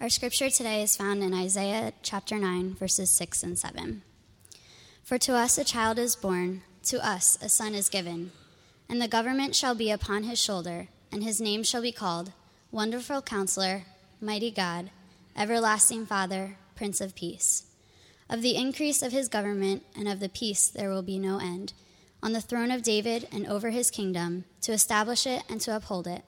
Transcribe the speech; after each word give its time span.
Our 0.00 0.10
scripture 0.10 0.50
today 0.50 0.82
is 0.82 0.96
found 0.96 1.22
in 1.22 1.32
Isaiah 1.32 1.92
chapter 2.02 2.36
9, 2.36 2.74
verses 2.74 3.10
6 3.10 3.42
and 3.44 3.58
7. 3.58 4.02
For 5.04 5.18
to 5.18 5.34
us 5.34 5.56
a 5.56 5.64
child 5.64 5.98
is 5.98 6.16
born, 6.16 6.62
to 6.86 7.02
us 7.06 7.38
a 7.40 7.48
son 7.48 7.74
is 7.74 7.88
given, 7.88 8.32
and 8.88 9.00
the 9.00 9.08
government 9.08 9.54
shall 9.54 9.74
be 9.74 9.92
upon 9.92 10.24
his 10.24 10.42
shoulder, 10.42 10.88
and 11.12 11.22
his 11.22 11.40
name 11.40 11.62
shall 11.62 11.80
be 11.80 11.92
called 11.92 12.32
Wonderful 12.72 13.22
Counselor, 13.22 13.84
Mighty 14.20 14.50
God, 14.50 14.90
Everlasting 15.36 16.06
Father, 16.06 16.58
Prince 16.74 17.00
of 17.00 17.14
Peace. 17.14 17.64
Of 18.28 18.42
the 18.42 18.56
increase 18.56 19.00
of 19.00 19.12
his 19.12 19.28
government 19.28 19.84
and 19.96 20.08
of 20.08 20.18
the 20.18 20.28
peace 20.28 20.68
there 20.68 20.90
will 20.90 21.02
be 21.02 21.20
no 21.20 21.38
end, 21.38 21.72
on 22.20 22.32
the 22.32 22.42
throne 22.42 22.72
of 22.72 22.82
David 22.82 23.28
and 23.30 23.46
over 23.46 23.70
his 23.70 23.92
kingdom, 23.92 24.44
to 24.62 24.72
establish 24.72 25.24
it 25.24 25.44
and 25.48 25.60
to 25.62 25.74
uphold 25.74 26.08
it 26.08 26.24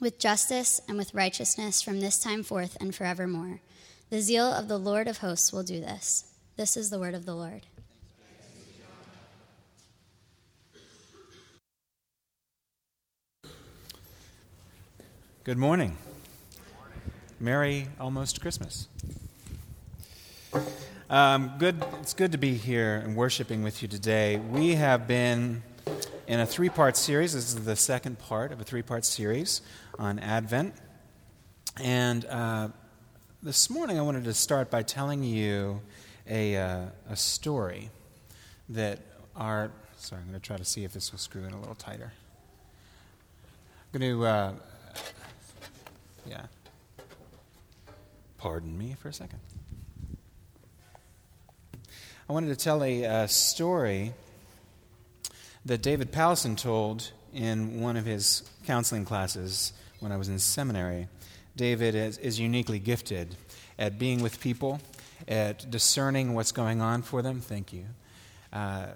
with 0.00 0.18
justice 0.18 0.80
and 0.88 0.96
with 0.96 1.14
righteousness 1.14 1.82
from 1.82 2.00
this 2.00 2.18
time 2.18 2.42
forth 2.42 2.76
and 2.80 2.94
forevermore. 2.94 3.60
The 4.10 4.20
zeal 4.20 4.46
of 4.46 4.68
the 4.68 4.78
Lord 4.78 5.08
of 5.08 5.18
hosts 5.18 5.52
will 5.52 5.62
do 5.62 5.80
this. 5.80 6.24
This 6.56 6.76
is 6.76 6.90
the 6.90 6.98
word 6.98 7.14
of 7.14 7.26
the 7.26 7.34
Lord. 7.34 7.62
Good 15.44 15.58
morning. 15.58 15.96
Merry 17.40 17.88
almost 17.98 18.40
Christmas. 18.40 18.88
Um, 21.08 21.52
good. 21.58 21.82
It's 22.00 22.12
good 22.12 22.32
to 22.32 22.38
be 22.38 22.54
here 22.54 22.96
and 22.96 23.16
worshiping 23.16 23.62
with 23.62 23.80
you 23.80 23.88
today. 23.88 24.36
We 24.36 24.74
have 24.74 25.06
been 25.08 25.62
in 26.28 26.40
a 26.40 26.46
three 26.46 26.68
part 26.68 26.96
series. 26.96 27.32
This 27.32 27.54
is 27.54 27.64
the 27.64 27.74
second 27.74 28.18
part 28.18 28.52
of 28.52 28.60
a 28.60 28.64
three 28.64 28.82
part 28.82 29.04
series 29.06 29.62
on 29.98 30.18
Advent. 30.18 30.74
And 31.82 32.24
uh, 32.26 32.68
this 33.42 33.70
morning 33.70 33.98
I 33.98 34.02
wanted 34.02 34.24
to 34.24 34.34
start 34.34 34.70
by 34.70 34.82
telling 34.82 35.24
you 35.24 35.80
a, 36.28 36.56
uh, 36.56 36.80
a 37.08 37.16
story 37.16 37.90
that 38.68 39.00
our. 39.34 39.72
Sorry, 39.96 40.20
I'm 40.20 40.28
going 40.28 40.38
to 40.38 40.46
try 40.46 40.58
to 40.58 40.64
see 40.64 40.84
if 40.84 40.92
this 40.92 41.10
will 41.10 41.18
screw 41.18 41.44
in 41.44 41.52
a 41.52 41.58
little 41.58 41.74
tighter. 41.74 42.12
I'm 43.94 43.98
going 43.98 44.12
to. 44.12 44.26
Uh, 44.26 44.52
yeah. 46.28 46.42
Pardon 48.36 48.76
me 48.76 48.94
for 49.00 49.08
a 49.08 49.12
second. 49.14 49.40
I 52.28 52.32
wanted 52.32 52.48
to 52.48 52.56
tell 52.56 52.84
a 52.84 53.04
uh, 53.06 53.26
story 53.26 54.12
that 55.68 55.82
David 55.82 56.10
Powlison 56.10 56.56
told 56.56 57.10
in 57.34 57.82
one 57.82 57.98
of 57.98 58.06
his 58.06 58.42
counseling 58.66 59.04
classes 59.04 59.74
when 60.00 60.10
I 60.10 60.16
was 60.16 60.30
in 60.30 60.38
seminary. 60.38 61.08
David 61.56 61.94
is, 61.94 62.16
is 62.18 62.40
uniquely 62.40 62.78
gifted 62.78 63.36
at 63.78 63.98
being 63.98 64.22
with 64.22 64.40
people, 64.40 64.80
at 65.28 65.70
discerning 65.70 66.32
what's 66.32 66.52
going 66.52 66.80
on 66.80 67.02
for 67.02 67.20
them. 67.20 67.40
Thank 67.42 67.74
you. 67.74 67.84
Uh, 68.50 68.86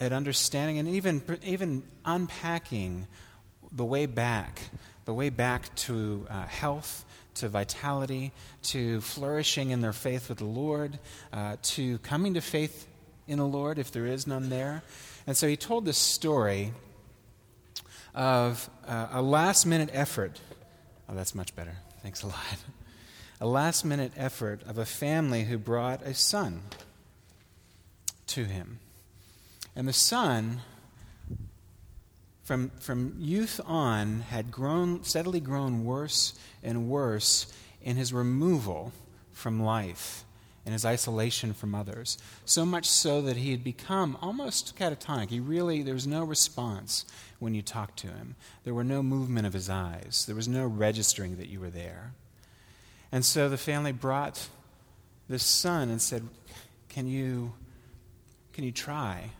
at 0.00 0.14
understanding 0.14 0.78
and 0.78 0.88
even, 0.88 1.22
even 1.44 1.82
unpacking 2.06 3.06
the 3.70 3.84
way 3.84 4.06
back, 4.06 4.60
the 5.04 5.12
way 5.12 5.28
back 5.28 5.74
to 5.74 6.26
uh, 6.30 6.46
health, 6.46 7.04
to 7.34 7.50
vitality, 7.50 8.32
to 8.62 9.02
flourishing 9.02 9.70
in 9.70 9.82
their 9.82 9.92
faith 9.92 10.30
with 10.30 10.38
the 10.38 10.44
Lord, 10.46 10.98
uh, 11.34 11.56
to 11.62 11.98
coming 11.98 12.32
to 12.32 12.40
faith 12.40 12.86
in 13.28 13.38
the 13.38 13.46
Lord 13.46 13.78
if 13.78 13.92
there 13.92 14.06
is 14.06 14.26
none 14.26 14.48
there. 14.48 14.82
And 15.26 15.36
so 15.36 15.48
he 15.48 15.56
told 15.56 15.84
this 15.84 15.98
story 15.98 16.72
of 18.14 18.68
uh, 18.86 19.08
a 19.12 19.22
last 19.22 19.66
minute 19.66 19.90
effort. 19.92 20.40
Oh, 21.08 21.14
that's 21.14 21.34
much 21.34 21.54
better. 21.56 21.76
Thanks 22.02 22.22
a 22.22 22.26
lot. 22.26 22.36
A 23.40 23.46
last 23.46 23.84
minute 23.84 24.12
effort 24.16 24.62
of 24.66 24.78
a 24.78 24.84
family 24.84 25.44
who 25.44 25.58
brought 25.58 26.02
a 26.02 26.14
son 26.14 26.62
to 28.28 28.44
him. 28.44 28.78
And 29.74 29.88
the 29.88 29.92
son, 29.92 30.60
from, 32.44 32.70
from 32.78 33.16
youth 33.18 33.60
on, 33.66 34.20
had 34.20 34.50
grown, 34.50 35.02
steadily 35.02 35.40
grown 35.40 35.84
worse 35.84 36.34
and 36.62 36.88
worse 36.88 37.52
in 37.82 37.96
his 37.96 38.12
removal 38.12 38.92
from 39.32 39.60
life 39.60 40.24
in 40.66 40.72
his 40.72 40.84
isolation 40.84 41.52
from 41.52 41.74
others. 41.74 42.16
So 42.44 42.64
much 42.64 42.86
so 42.86 43.20
that 43.22 43.36
he 43.36 43.50
had 43.50 43.62
become 43.62 44.16
almost 44.22 44.76
catatonic. 44.78 45.30
He 45.30 45.40
really, 45.40 45.82
there 45.82 45.94
was 45.94 46.06
no 46.06 46.24
response 46.24 47.04
when 47.38 47.54
you 47.54 47.62
talked 47.62 47.98
to 47.98 48.08
him. 48.08 48.34
There 48.64 48.74
were 48.74 48.84
no 48.84 49.02
movement 49.02 49.46
of 49.46 49.52
his 49.52 49.68
eyes, 49.68 50.24
there 50.26 50.36
was 50.36 50.48
no 50.48 50.66
registering 50.66 51.36
that 51.36 51.48
you 51.48 51.60
were 51.60 51.70
there. 51.70 52.12
And 53.12 53.24
so 53.24 53.48
the 53.48 53.58
family 53.58 53.92
brought 53.92 54.48
this 55.28 55.44
son 55.44 55.88
and 55.88 56.00
said, 56.00 56.26
Can 56.88 57.06
you, 57.06 57.52
can 58.52 58.64
you 58.64 58.72
try? 58.72 59.30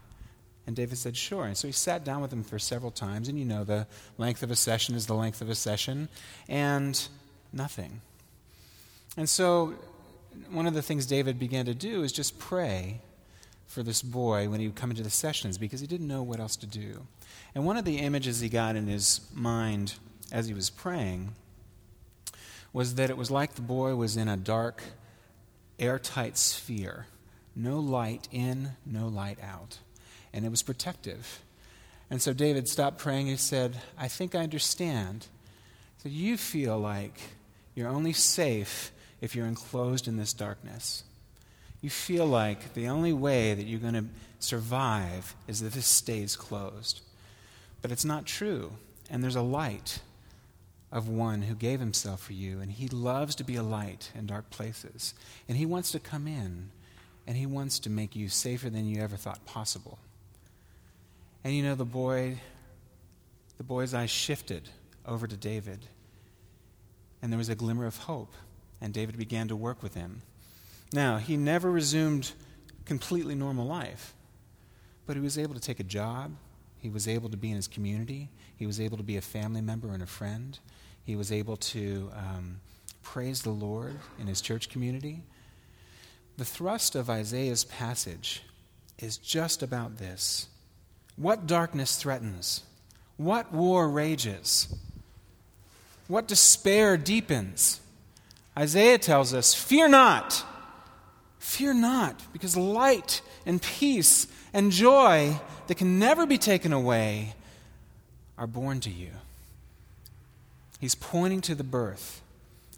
And 0.66 0.76
David 0.76 0.96
said, 0.96 1.16
Sure. 1.16 1.44
And 1.44 1.56
so 1.56 1.68
he 1.68 1.72
sat 1.72 2.04
down 2.04 2.22
with 2.22 2.32
him 2.32 2.44
for 2.44 2.58
several 2.58 2.90
times. 2.90 3.28
And 3.28 3.38
you 3.38 3.44
know, 3.44 3.64
the 3.64 3.86
length 4.16 4.42
of 4.42 4.50
a 4.50 4.56
session 4.56 4.94
is 4.94 5.06
the 5.06 5.14
length 5.14 5.40
of 5.40 5.50
a 5.50 5.54
session. 5.54 6.08
And 6.48 7.08
nothing. 7.52 8.00
And 9.16 9.28
so 9.28 9.74
one 10.50 10.66
of 10.66 10.74
the 10.74 10.82
things 10.82 11.06
David 11.06 11.38
began 11.38 11.66
to 11.66 11.74
do 11.74 12.02
is 12.02 12.12
just 12.12 12.38
pray 12.38 13.00
for 13.66 13.82
this 13.82 14.02
boy 14.02 14.48
when 14.48 14.60
he 14.60 14.66
would 14.66 14.76
come 14.76 14.90
into 14.90 15.02
the 15.02 15.10
sessions 15.10 15.58
because 15.58 15.80
he 15.80 15.86
didn't 15.86 16.06
know 16.06 16.22
what 16.22 16.40
else 16.40 16.56
to 16.56 16.66
do. 16.66 17.06
And 17.54 17.64
one 17.64 17.76
of 17.76 17.84
the 17.84 17.98
images 17.98 18.40
he 18.40 18.48
got 18.48 18.76
in 18.76 18.86
his 18.86 19.20
mind 19.32 19.94
as 20.30 20.46
he 20.46 20.54
was 20.54 20.70
praying 20.70 21.34
was 22.72 22.96
that 22.96 23.10
it 23.10 23.16
was 23.16 23.30
like 23.30 23.54
the 23.54 23.62
boy 23.62 23.94
was 23.94 24.16
in 24.16 24.28
a 24.28 24.36
dark, 24.36 24.82
airtight 25.78 26.36
sphere. 26.36 27.06
No 27.56 27.78
light 27.78 28.28
in, 28.32 28.72
no 28.84 29.06
light 29.06 29.38
out. 29.42 29.78
And 30.32 30.44
it 30.44 30.50
was 30.50 30.62
protective. 30.62 31.40
And 32.10 32.20
so 32.20 32.32
David 32.32 32.68
stopped 32.68 32.98
praying. 32.98 33.26
He 33.26 33.36
said, 33.36 33.80
I 33.96 34.08
think 34.08 34.34
I 34.34 34.40
understand. 34.40 35.28
So 35.98 36.08
you 36.08 36.36
feel 36.36 36.78
like 36.78 37.20
you're 37.74 37.88
only 37.88 38.12
safe 38.12 38.92
if 39.24 39.34
you're 39.34 39.46
enclosed 39.46 40.06
in 40.06 40.18
this 40.18 40.34
darkness. 40.34 41.02
You 41.80 41.88
feel 41.88 42.26
like 42.26 42.74
the 42.74 42.88
only 42.88 43.14
way 43.14 43.54
that 43.54 43.64
you're 43.64 43.80
going 43.80 43.94
to 43.94 44.04
survive 44.38 45.34
is 45.48 45.60
that 45.60 45.72
this 45.72 45.86
stays 45.86 46.36
closed. 46.36 47.00
But 47.80 47.90
it's 47.90 48.04
not 48.04 48.26
true. 48.26 48.72
And 49.08 49.24
there's 49.24 49.34
a 49.34 49.40
light 49.40 50.00
of 50.92 51.08
one 51.08 51.40
who 51.40 51.54
gave 51.54 51.80
himself 51.80 52.20
for 52.20 52.34
you, 52.34 52.60
and 52.60 52.70
he 52.70 52.86
loves 52.88 53.34
to 53.36 53.44
be 53.44 53.56
a 53.56 53.62
light 53.62 54.12
in 54.14 54.26
dark 54.26 54.50
places. 54.50 55.14
And 55.48 55.56
he 55.56 55.64
wants 55.64 55.90
to 55.92 55.98
come 55.98 56.26
in, 56.26 56.68
and 57.26 57.34
he 57.34 57.46
wants 57.46 57.78
to 57.80 57.90
make 57.90 58.14
you 58.14 58.28
safer 58.28 58.68
than 58.68 58.86
you 58.86 59.02
ever 59.02 59.16
thought 59.16 59.46
possible. 59.46 59.98
And 61.42 61.54
you 61.54 61.62
know, 61.62 61.74
the 61.74 61.86
boy, 61.86 62.40
the 63.56 63.64
boy's 63.64 63.94
eyes 63.94 64.10
shifted 64.10 64.68
over 65.06 65.26
to 65.26 65.36
David, 65.36 65.86
and 67.22 67.32
there 67.32 67.38
was 67.38 67.48
a 67.48 67.54
glimmer 67.54 67.86
of 67.86 67.96
hope 67.96 68.34
and 68.84 68.92
David 68.92 69.16
began 69.16 69.48
to 69.48 69.56
work 69.56 69.82
with 69.82 69.94
him. 69.94 70.20
Now, 70.92 71.16
he 71.16 71.38
never 71.38 71.70
resumed 71.70 72.32
completely 72.84 73.34
normal 73.34 73.66
life, 73.66 74.12
but 75.06 75.16
he 75.16 75.22
was 75.22 75.38
able 75.38 75.54
to 75.54 75.60
take 75.60 75.80
a 75.80 75.84
job. 75.84 76.32
He 76.80 76.90
was 76.90 77.08
able 77.08 77.30
to 77.30 77.36
be 77.38 77.48
in 77.48 77.56
his 77.56 77.66
community. 77.66 78.28
He 78.58 78.66
was 78.66 78.78
able 78.78 78.98
to 78.98 79.02
be 79.02 79.16
a 79.16 79.22
family 79.22 79.62
member 79.62 79.94
and 79.94 80.02
a 80.02 80.06
friend. 80.06 80.58
He 81.02 81.16
was 81.16 81.32
able 81.32 81.56
to 81.56 82.10
um, 82.14 82.60
praise 83.02 83.40
the 83.40 83.52
Lord 83.52 83.98
in 84.20 84.26
his 84.26 84.42
church 84.42 84.68
community. 84.68 85.22
The 86.36 86.44
thrust 86.44 86.94
of 86.94 87.08
Isaiah's 87.08 87.64
passage 87.64 88.42
is 88.98 89.16
just 89.16 89.62
about 89.62 89.96
this 89.96 90.48
what 91.16 91.46
darkness 91.46 91.96
threatens? 91.96 92.64
What 93.16 93.50
war 93.50 93.88
rages? 93.88 94.74
What 96.06 96.28
despair 96.28 96.98
deepens? 96.98 97.80
Isaiah 98.56 98.98
tells 98.98 99.34
us, 99.34 99.54
Fear 99.54 99.88
not. 99.88 100.44
Fear 101.38 101.74
not, 101.74 102.32
because 102.32 102.56
light 102.56 103.20
and 103.44 103.60
peace 103.60 104.26
and 104.52 104.72
joy 104.72 105.38
that 105.66 105.74
can 105.76 105.98
never 105.98 106.24
be 106.24 106.38
taken 106.38 106.72
away 106.72 107.34
are 108.38 108.46
born 108.46 108.80
to 108.80 108.90
you. 108.90 109.10
He's 110.80 110.94
pointing 110.94 111.40
to 111.42 111.54
the 111.54 111.64
birth, 111.64 112.22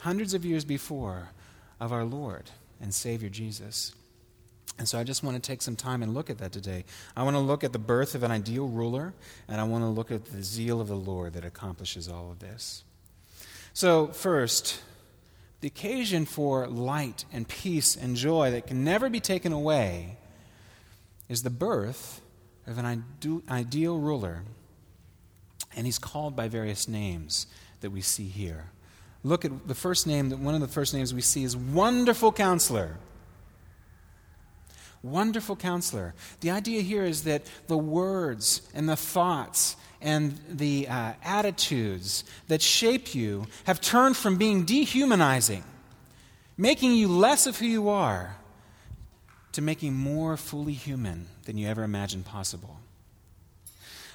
hundreds 0.00 0.34
of 0.34 0.44
years 0.44 0.64
before, 0.64 1.28
of 1.78 1.93
our 1.93 2.05
Lord 2.05 2.50
and 2.81 2.94
Savior 2.94 3.28
Jesus. 3.28 3.94
And 4.78 4.88
so 4.88 4.99
I 4.99 5.05
just 5.05 5.23
want 5.23 5.37
to 5.37 5.40
take 5.40 5.62
some 5.62 5.76
time 5.76 6.02
and 6.02 6.12
look 6.12 6.28
at 6.28 6.38
that 6.38 6.52
today. 6.52 6.84
I 7.17 7.23
want 7.23 7.34
to 7.34 7.40
look 7.40 7.64
at 7.64 7.73
the 7.73 7.78
birth 7.78 8.14
of 8.14 8.23
an 8.23 8.31
ideal 8.31 8.69
ruler, 8.69 9.14
and 9.49 9.61
I 9.61 9.64
want 9.64 9.84
to 9.84 9.88
look 9.88 10.11
at 10.11 10.26
the 10.26 10.43
zeal 10.43 10.81
of 10.81 10.88
the 10.88 10.96
Lord 10.96 11.32
that 11.32 11.44
accomplishes 11.44 12.08
all 12.08 12.31
of 12.31 12.40
this. 12.40 12.84
So, 13.73 14.08
first, 14.08 14.82
the 15.66 15.70
occasion 15.70 16.24
for 16.24 16.68
light 16.68 17.24
and 17.32 17.48
peace 17.48 17.96
and 17.96 18.14
joy 18.14 18.52
that 18.52 18.68
can 18.68 18.84
never 18.84 19.10
be 19.10 19.18
taken 19.18 19.52
away 19.52 20.16
is 21.28 21.42
the 21.42 21.50
birth 21.50 22.20
of 22.68 22.78
an 22.78 23.04
ideal 23.50 23.98
ruler. 23.98 24.44
And 25.74 25.84
he's 25.84 25.98
called 25.98 26.36
by 26.36 26.46
various 26.46 26.86
names 26.86 27.48
that 27.80 27.90
we 27.90 28.00
see 28.00 28.28
here 28.28 28.66
look 29.24 29.44
at 29.44 29.66
the 29.66 29.74
first 29.74 30.06
name, 30.06 30.28
that 30.28 30.38
one 30.38 30.54
of 30.54 30.60
the 30.60 30.68
first 30.68 30.94
names 30.94 31.12
we 31.12 31.20
see 31.20 31.42
is 31.42 31.56
Wonderful 31.56 32.30
Counselor. 32.30 32.98
Wonderful 35.02 35.56
Counselor. 35.56 36.14
The 36.42 36.52
idea 36.52 36.82
here 36.82 37.02
is 37.02 37.24
that 37.24 37.42
the 37.66 37.76
words 37.76 38.62
and 38.72 38.88
the 38.88 38.94
thoughts 38.94 39.74
and 40.00 40.38
the 40.48 40.88
uh, 40.88 41.12
attitudes 41.22 42.25
that 42.48 42.62
shape 42.62 43.14
you 43.14 43.46
have 43.64 43.81
turned 43.81 44.16
from 44.16 44.37
being 44.37 44.64
dehumanizing, 44.64 45.64
making 46.56 46.93
you 46.93 47.08
less 47.08 47.46
of 47.46 47.58
who 47.58 47.66
you 47.66 47.88
are, 47.88 48.37
to 49.52 49.62
making 49.62 49.94
more 49.94 50.37
fully 50.37 50.75
human 50.75 51.26
than 51.44 51.56
you 51.56 51.66
ever 51.66 51.82
imagined 51.82 52.26
possible. 52.26 52.78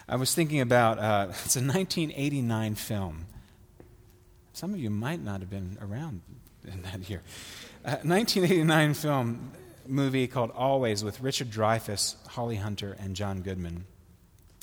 I 0.07 0.15
was 0.15 0.35
thinking 0.35 0.61
about 0.61 0.99
uh, 0.99 1.27
it's 1.45 1.55
a 1.55 1.59
1989 1.59 2.75
film. 2.75 3.25
Some 4.53 4.73
of 4.73 4.79
you 4.79 4.89
might 4.89 5.21
not 5.21 5.39
have 5.39 5.49
been 5.49 5.77
around 5.81 6.21
in 6.67 6.81
that 6.83 7.09
year. 7.09 7.21
Uh, 7.83 7.97
1989 8.03 8.93
film 8.93 9.51
movie 9.87 10.27
called 10.27 10.51
Always 10.51 11.03
with 11.03 11.21
Richard 11.21 11.49
Dreyfuss, 11.49 12.15
Holly 12.27 12.57
Hunter, 12.57 12.95
and 12.99 13.15
John 13.15 13.41
Goodman. 13.41 13.85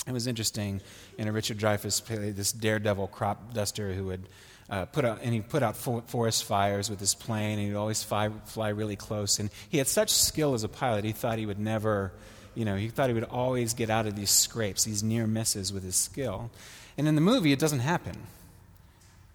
It 0.09 0.13
was 0.13 0.25
interesting. 0.25 0.81
Know, 1.19 1.29
Richard 1.29 1.59
Dreyfuss 1.59 2.03
played 2.03 2.35
this 2.35 2.51
daredevil 2.51 3.09
crop 3.09 3.53
duster 3.53 3.93
who 3.93 4.05
would 4.05 4.27
uh, 4.67 4.85
put 4.85 5.05
out, 5.05 5.19
and 5.21 5.31
he 5.33 5.41
put 5.41 5.61
out 5.61 5.77
forest 5.77 6.45
fires 6.45 6.89
with 6.89 6.99
his 6.99 7.13
plane, 7.13 7.59
and 7.59 7.67
he'd 7.67 7.75
always 7.75 8.01
fly, 8.01 8.29
fly 8.45 8.69
really 8.69 8.95
close. 8.95 9.37
And 9.37 9.51
he 9.69 9.77
had 9.77 9.87
such 9.87 10.11
skill 10.11 10.55
as 10.55 10.63
a 10.63 10.67
pilot, 10.67 11.03
he 11.05 11.11
thought 11.11 11.37
he 11.37 11.45
would 11.45 11.59
never, 11.59 12.11
you 12.55 12.65
know, 12.65 12.75
he 12.75 12.89
thought 12.89 13.09
he 13.09 13.13
would 13.13 13.23
always 13.23 13.75
get 13.75 13.91
out 13.91 14.07
of 14.07 14.15
these 14.15 14.31
scrapes, 14.31 14.83
these 14.83 15.03
near 15.03 15.27
misses 15.27 15.71
with 15.71 15.83
his 15.83 15.95
skill. 15.95 16.49
And 16.97 17.07
in 17.07 17.13
the 17.13 17.21
movie, 17.21 17.51
it 17.51 17.59
doesn't 17.59 17.79
happen. 17.79 18.15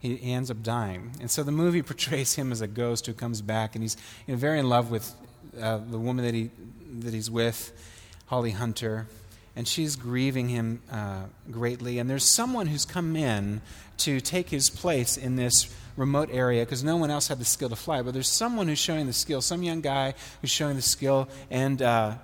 He, 0.00 0.17
he 0.17 0.32
ends 0.32 0.50
up 0.50 0.61
dying. 0.65 1.12
And 1.20 1.31
so 1.31 1.44
the 1.44 1.53
movie 1.53 1.82
portrays 1.91 2.35
him 2.35 2.50
as 2.50 2.61
a 2.61 2.67
ghost 2.67 3.06
who 3.06 3.12
comes 3.12 3.43
back, 3.43 3.77
and 3.77 3.82
he's 3.82 3.97
you 4.27 4.35
know, 4.35 4.38
very 4.38 4.59
in 4.59 4.69
love 4.69 4.91
with 4.91 5.15
uh, 5.61 5.79
the 5.79 6.00
woman 6.00 6.25
that, 6.25 6.35
he, 6.35 6.50
that 6.99 7.15
he's 7.15 7.31
with, 7.31 7.73
Holly 8.27 8.50
Hunter 8.50 9.06
and 9.56 9.67
she's 9.69 9.97
grieving 9.97 10.49
him 10.49 10.83
uh, 10.91 11.25
greatly. 11.51 11.99
And 11.99 12.09
there's 12.11 12.35
someone 12.35 12.67
who's 12.67 12.85
come 12.85 13.17
in 13.17 13.61
to 13.99 14.21
take 14.21 14.51
his 14.51 14.71
place 14.71 15.17
in 15.17 15.37
this 15.37 15.75
remote 15.97 16.29
area 16.33 16.65
because 16.65 16.83
no 16.83 16.97
one 16.97 17.11
else 17.11 17.29
had 17.29 17.39
the 17.39 17.45
skill 17.45 17.69
to 17.69 17.77
fly. 17.77 18.03
But 18.03 18.15
there's 18.15 18.29
someone 18.29 18.69
who's 18.69 18.79
showing 18.79 19.06
the 19.06 19.12
skill, 19.12 19.41
some 19.41 19.62
young 19.62 19.81
guy 19.81 20.15
who's 20.41 20.51
showing 20.51 20.77
the 20.77 20.83
skill, 20.83 21.29
and 21.51 21.81
uh, 21.81 22.15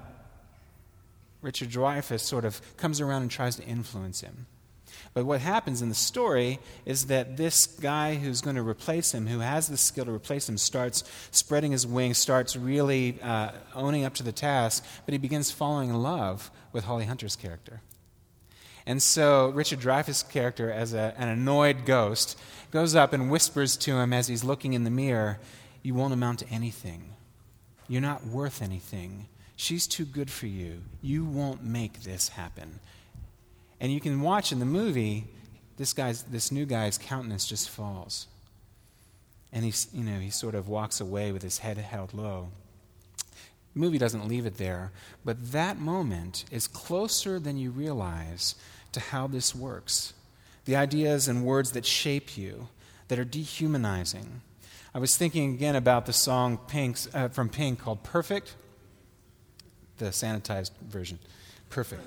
Richard 1.42 1.70
Dreyfuss 1.70 2.20
sort 2.20 2.44
of 2.44 2.60
comes 2.76 3.00
around 3.00 3.22
and 3.22 3.30
tries 3.30 3.56
to 3.56 3.64
influence 3.64 4.20
him. 4.20 4.46
But 5.12 5.26
what 5.26 5.40
happens 5.40 5.82
in 5.82 5.88
the 5.88 5.94
story 5.94 6.60
is 6.86 7.06
that 7.06 7.36
this 7.36 7.66
guy 7.66 8.14
who's 8.14 8.40
going 8.40 8.56
to 8.56 8.62
replace 8.62 9.12
him, 9.12 9.26
who 9.26 9.40
has 9.40 9.66
the 9.66 9.76
skill 9.76 10.04
to 10.04 10.12
replace 10.12 10.48
him, 10.48 10.56
starts 10.56 11.02
spreading 11.32 11.72
his 11.72 11.86
wings, 11.86 12.16
starts 12.16 12.54
really 12.54 13.20
uh, 13.20 13.50
owning 13.74 14.04
up 14.04 14.14
to 14.14 14.22
the 14.22 14.32
task, 14.32 14.84
but 15.04 15.12
he 15.12 15.18
begins 15.18 15.50
falling 15.50 15.90
in 15.90 16.00
love 16.00 16.50
with 16.72 16.84
Holly 16.84 17.06
Hunter's 17.06 17.34
character. 17.34 17.80
And 18.86 19.02
so 19.02 19.50
Richard 19.50 19.80
Dreyfuss' 19.80 20.28
character, 20.30 20.70
as 20.70 20.94
a, 20.94 21.14
an 21.18 21.28
annoyed 21.28 21.84
ghost, 21.84 22.38
goes 22.70 22.94
up 22.94 23.12
and 23.12 23.30
whispers 23.30 23.76
to 23.78 23.98
him 23.98 24.12
as 24.12 24.28
he's 24.28 24.44
looking 24.44 24.74
in 24.74 24.84
the 24.84 24.90
mirror, 24.90 25.38
You 25.82 25.94
won't 25.94 26.12
amount 26.12 26.38
to 26.40 26.48
anything. 26.48 27.14
You're 27.88 28.00
not 28.00 28.26
worth 28.26 28.62
anything. 28.62 29.26
She's 29.56 29.86
too 29.86 30.04
good 30.04 30.30
for 30.30 30.46
you. 30.46 30.82
You 31.02 31.24
won't 31.24 31.64
make 31.64 32.04
this 32.04 32.30
happen. 32.30 32.78
And 33.80 33.92
you 33.92 34.00
can 34.00 34.20
watch 34.20 34.52
in 34.52 34.58
the 34.58 34.66
movie, 34.66 35.26
this 35.76 35.92
guy's 35.92 36.22
this 36.24 36.52
new 36.52 36.66
guy's 36.66 36.98
countenance 36.98 37.46
just 37.46 37.70
falls. 37.70 38.26
And 39.52 39.64
he's, 39.64 39.88
you 39.92 40.04
know, 40.04 40.20
he 40.20 40.30
sort 40.30 40.54
of 40.54 40.68
walks 40.68 41.00
away 41.00 41.32
with 41.32 41.42
his 41.42 41.58
head 41.58 41.78
held 41.78 42.14
low. 42.14 42.50
The 43.74 43.80
movie 43.80 43.98
doesn't 43.98 44.28
leave 44.28 44.46
it 44.46 44.58
there, 44.58 44.92
but 45.24 45.52
that 45.52 45.78
moment 45.78 46.44
is 46.50 46.66
closer 46.68 47.38
than 47.40 47.56
you 47.56 47.70
realize 47.70 48.54
to 48.92 49.00
how 49.00 49.26
this 49.26 49.54
works. 49.54 50.12
The 50.64 50.76
ideas 50.76 51.28
and 51.28 51.44
words 51.44 51.72
that 51.72 51.86
shape 51.86 52.36
you, 52.36 52.68
that 53.08 53.18
are 53.18 53.24
dehumanizing. 53.24 54.42
I 54.94 54.98
was 54.98 55.16
thinking 55.16 55.54
again 55.54 55.76
about 55.76 56.06
the 56.06 56.12
song 56.12 56.58
Pink's, 56.68 57.08
uh, 57.14 57.28
from 57.28 57.48
Pink 57.48 57.78
called 57.78 58.02
Perfect, 58.02 58.54
the 59.98 60.06
sanitized 60.06 60.72
version. 60.80 61.18
Perfect. 61.70 62.02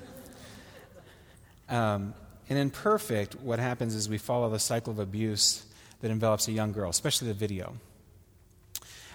Um, 1.70 2.14
and 2.50 2.60
in 2.60 2.70
Perfect, 2.70 3.36
what 3.36 3.60
happens 3.60 3.96
is 3.96 4.10
we 4.10 4.18
follow 4.18 4.50
the 4.50 4.60
cycle 4.60 4.92
of 4.92 5.00
abuse 5.00 5.66
that 6.02 6.12
envelops 6.12 6.48
a 6.48 6.52
young 6.52 6.72
girl, 6.72 6.90
especially 6.90 7.30
the 7.30 7.34
video. 7.34 7.76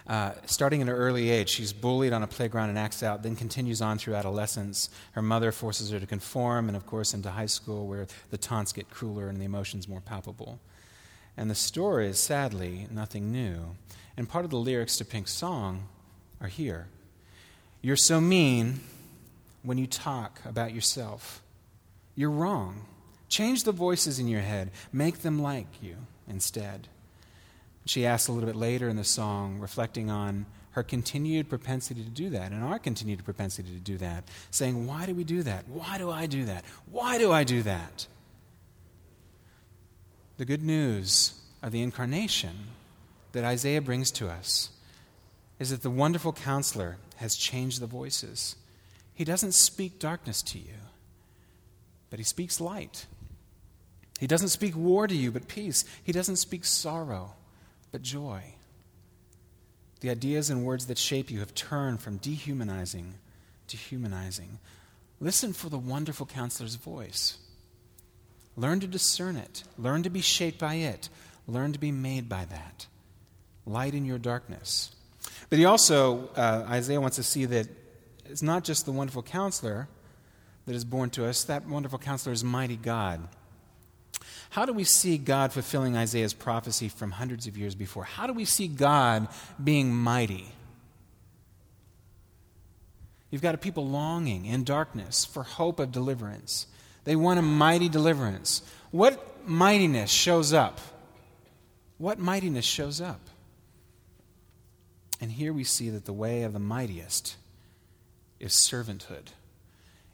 Uh, 0.08 0.32
starting 0.46 0.80
at 0.80 0.88
an 0.88 0.94
early 0.94 1.28
age, 1.28 1.50
she's 1.50 1.74
bullied 1.74 2.14
on 2.14 2.22
a 2.22 2.26
playground 2.26 2.70
and 2.70 2.78
acts 2.78 3.02
out, 3.02 3.22
then 3.22 3.36
continues 3.36 3.82
on 3.82 3.98
through 3.98 4.14
adolescence. 4.14 4.88
Her 5.12 5.20
mother 5.20 5.52
forces 5.52 5.90
her 5.90 6.00
to 6.00 6.06
conform, 6.06 6.68
and 6.68 6.76
of 6.76 6.86
course, 6.86 7.12
into 7.12 7.30
high 7.30 7.46
school, 7.46 7.86
where 7.86 8.06
the 8.30 8.38
taunts 8.38 8.72
get 8.72 8.88
crueler 8.88 9.28
and 9.28 9.38
the 9.38 9.44
emotions 9.44 9.86
more 9.86 10.00
palpable. 10.00 10.60
And 11.36 11.50
the 11.50 11.54
story 11.54 12.08
is 12.08 12.18
sadly 12.18 12.88
nothing 12.90 13.30
new. 13.30 13.76
And 14.16 14.26
part 14.26 14.46
of 14.46 14.50
the 14.50 14.56
lyrics 14.56 14.96
to 14.96 15.04
Pink's 15.04 15.32
song 15.32 15.88
are 16.40 16.48
here 16.48 16.86
You're 17.82 17.96
so 17.96 18.20
mean 18.20 18.80
when 19.62 19.76
you 19.76 19.86
talk 19.86 20.40
about 20.46 20.74
yourself. 20.74 21.42
You're 22.18 22.32
wrong. 22.32 22.84
Change 23.28 23.62
the 23.62 23.70
voices 23.70 24.18
in 24.18 24.26
your 24.26 24.40
head, 24.40 24.72
make 24.92 25.18
them 25.18 25.40
like 25.40 25.68
you 25.80 25.94
instead. 26.26 26.88
She 27.84 28.04
asks 28.04 28.26
a 28.26 28.32
little 28.32 28.48
bit 28.48 28.56
later 28.56 28.88
in 28.88 28.96
the 28.96 29.04
song, 29.04 29.60
reflecting 29.60 30.10
on 30.10 30.46
her 30.72 30.82
continued 30.82 31.48
propensity 31.48 32.02
to 32.02 32.10
do 32.10 32.28
that 32.30 32.50
and 32.50 32.64
our 32.64 32.80
continued 32.80 33.24
propensity 33.24 33.68
to 33.68 33.78
do 33.78 33.98
that, 33.98 34.24
saying, 34.50 34.84
Why 34.84 35.06
do 35.06 35.14
we 35.14 35.22
do 35.22 35.44
that? 35.44 35.68
Why 35.68 35.96
do 35.96 36.10
I 36.10 36.26
do 36.26 36.44
that? 36.46 36.64
Why 36.90 37.18
do 37.18 37.30
I 37.30 37.44
do 37.44 37.62
that? 37.62 38.08
The 40.38 40.44
good 40.44 40.64
news 40.64 41.40
of 41.62 41.70
the 41.70 41.82
incarnation 41.82 42.66
that 43.30 43.44
Isaiah 43.44 43.80
brings 43.80 44.10
to 44.10 44.28
us 44.28 44.70
is 45.60 45.70
that 45.70 45.82
the 45.82 45.88
wonderful 45.88 46.32
counselor 46.32 46.96
has 47.18 47.36
changed 47.36 47.80
the 47.80 47.86
voices. 47.86 48.56
He 49.14 49.24
doesn't 49.24 49.54
speak 49.54 50.00
darkness 50.00 50.42
to 50.42 50.58
you, 50.58 50.74
but 52.10 52.18
he 52.18 52.24
speaks 52.24 52.60
light. 52.60 53.06
He 54.18 54.26
doesn't 54.26 54.48
speak 54.48 54.76
war 54.76 55.06
to 55.06 55.14
you, 55.14 55.30
but 55.30 55.48
peace. 55.48 55.84
He 56.02 56.12
doesn't 56.12 56.36
speak 56.36 56.64
sorrow, 56.64 57.34
but 57.92 58.02
joy. 58.02 58.54
The 60.00 60.10
ideas 60.10 60.50
and 60.50 60.64
words 60.64 60.86
that 60.86 60.98
shape 60.98 61.30
you 61.30 61.40
have 61.40 61.54
turned 61.54 62.00
from 62.00 62.18
dehumanizing 62.18 63.14
to 63.68 63.76
humanizing. 63.76 64.58
Listen 65.20 65.52
for 65.52 65.68
the 65.68 65.78
wonderful 65.78 66.26
counselor's 66.26 66.76
voice. 66.76 67.38
Learn 68.56 68.80
to 68.80 68.86
discern 68.86 69.36
it. 69.36 69.62
Learn 69.76 70.02
to 70.02 70.10
be 70.10 70.20
shaped 70.20 70.58
by 70.58 70.74
it. 70.74 71.08
Learn 71.46 71.72
to 71.72 71.78
be 71.78 71.92
made 71.92 72.28
by 72.28 72.44
that. 72.44 72.86
Light 73.66 73.94
in 73.94 74.04
your 74.04 74.18
darkness. 74.18 74.94
But 75.50 75.58
he 75.58 75.64
also, 75.64 76.28
uh, 76.36 76.64
Isaiah 76.68 77.00
wants 77.00 77.16
to 77.16 77.22
see 77.22 77.44
that 77.46 77.68
it's 78.26 78.42
not 78.42 78.64
just 78.64 78.84
the 78.84 78.92
wonderful 78.92 79.22
counselor, 79.22 79.88
that 80.68 80.76
is 80.76 80.84
born 80.84 81.08
to 81.08 81.24
us, 81.24 81.44
that 81.44 81.66
wonderful 81.66 81.98
counselor 81.98 82.30
is 82.30 82.44
mighty 82.44 82.76
God. 82.76 83.26
How 84.50 84.66
do 84.66 84.74
we 84.74 84.84
see 84.84 85.16
God 85.16 85.50
fulfilling 85.50 85.96
Isaiah's 85.96 86.34
prophecy 86.34 86.90
from 86.90 87.12
hundreds 87.12 87.46
of 87.46 87.56
years 87.56 87.74
before? 87.74 88.04
How 88.04 88.26
do 88.26 88.34
we 88.34 88.44
see 88.44 88.68
God 88.68 89.28
being 89.62 89.94
mighty? 89.94 90.52
You've 93.30 93.40
got 93.40 93.54
a 93.54 93.58
people 93.58 93.88
longing 93.88 94.44
in 94.44 94.62
darkness 94.62 95.24
for 95.24 95.42
hope 95.42 95.80
of 95.80 95.90
deliverance. 95.90 96.66
They 97.04 97.16
want 97.16 97.38
a 97.38 97.42
mighty 97.42 97.88
deliverance. 97.88 98.60
What 98.90 99.48
mightiness 99.48 100.10
shows 100.10 100.52
up? 100.52 100.80
What 101.96 102.18
mightiness 102.18 102.66
shows 102.66 103.00
up? 103.00 103.20
And 105.18 105.32
here 105.32 105.54
we 105.54 105.64
see 105.64 105.88
that 105.88 106.04
the 106.04 106.12
way 106.12 106.42
of 106.42 106.52
the 106.52 106.58
mightiest 106.58 107.36
is 108.38 108.52
servanthood. 108.52 109.28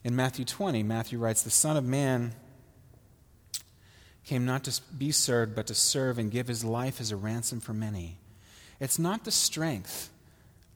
In 0.04 0.14
Matthew 0.14 0.44
20, 0.44 0.82
Matthew 0.82 1.18
writes, 1.18 1.42
The 1.42 1.50
Son 1.50 1.78
of 1.78 1.84
Man 1.84 2.34
came 4.23 4.44
not 4.44 4.64
to 4.64 4.80
be 4.96 5.11
served, 5.11 5.54
but 5.54 5.66
to 5.68 5.75
serve 5.75 6.18
and 6.18 6.30
give 6.30 6.46
his 6.46 6.62
life 6.62 7.00
as 7.00 7.11
a 7.11 7.16
ransom 7.16 7.61
for 7.61 7.73
many. 7.73 8.18
It's 8.78 8.99
not 8.99 9.25
the 9.25 9.30
strength 9.30 10.11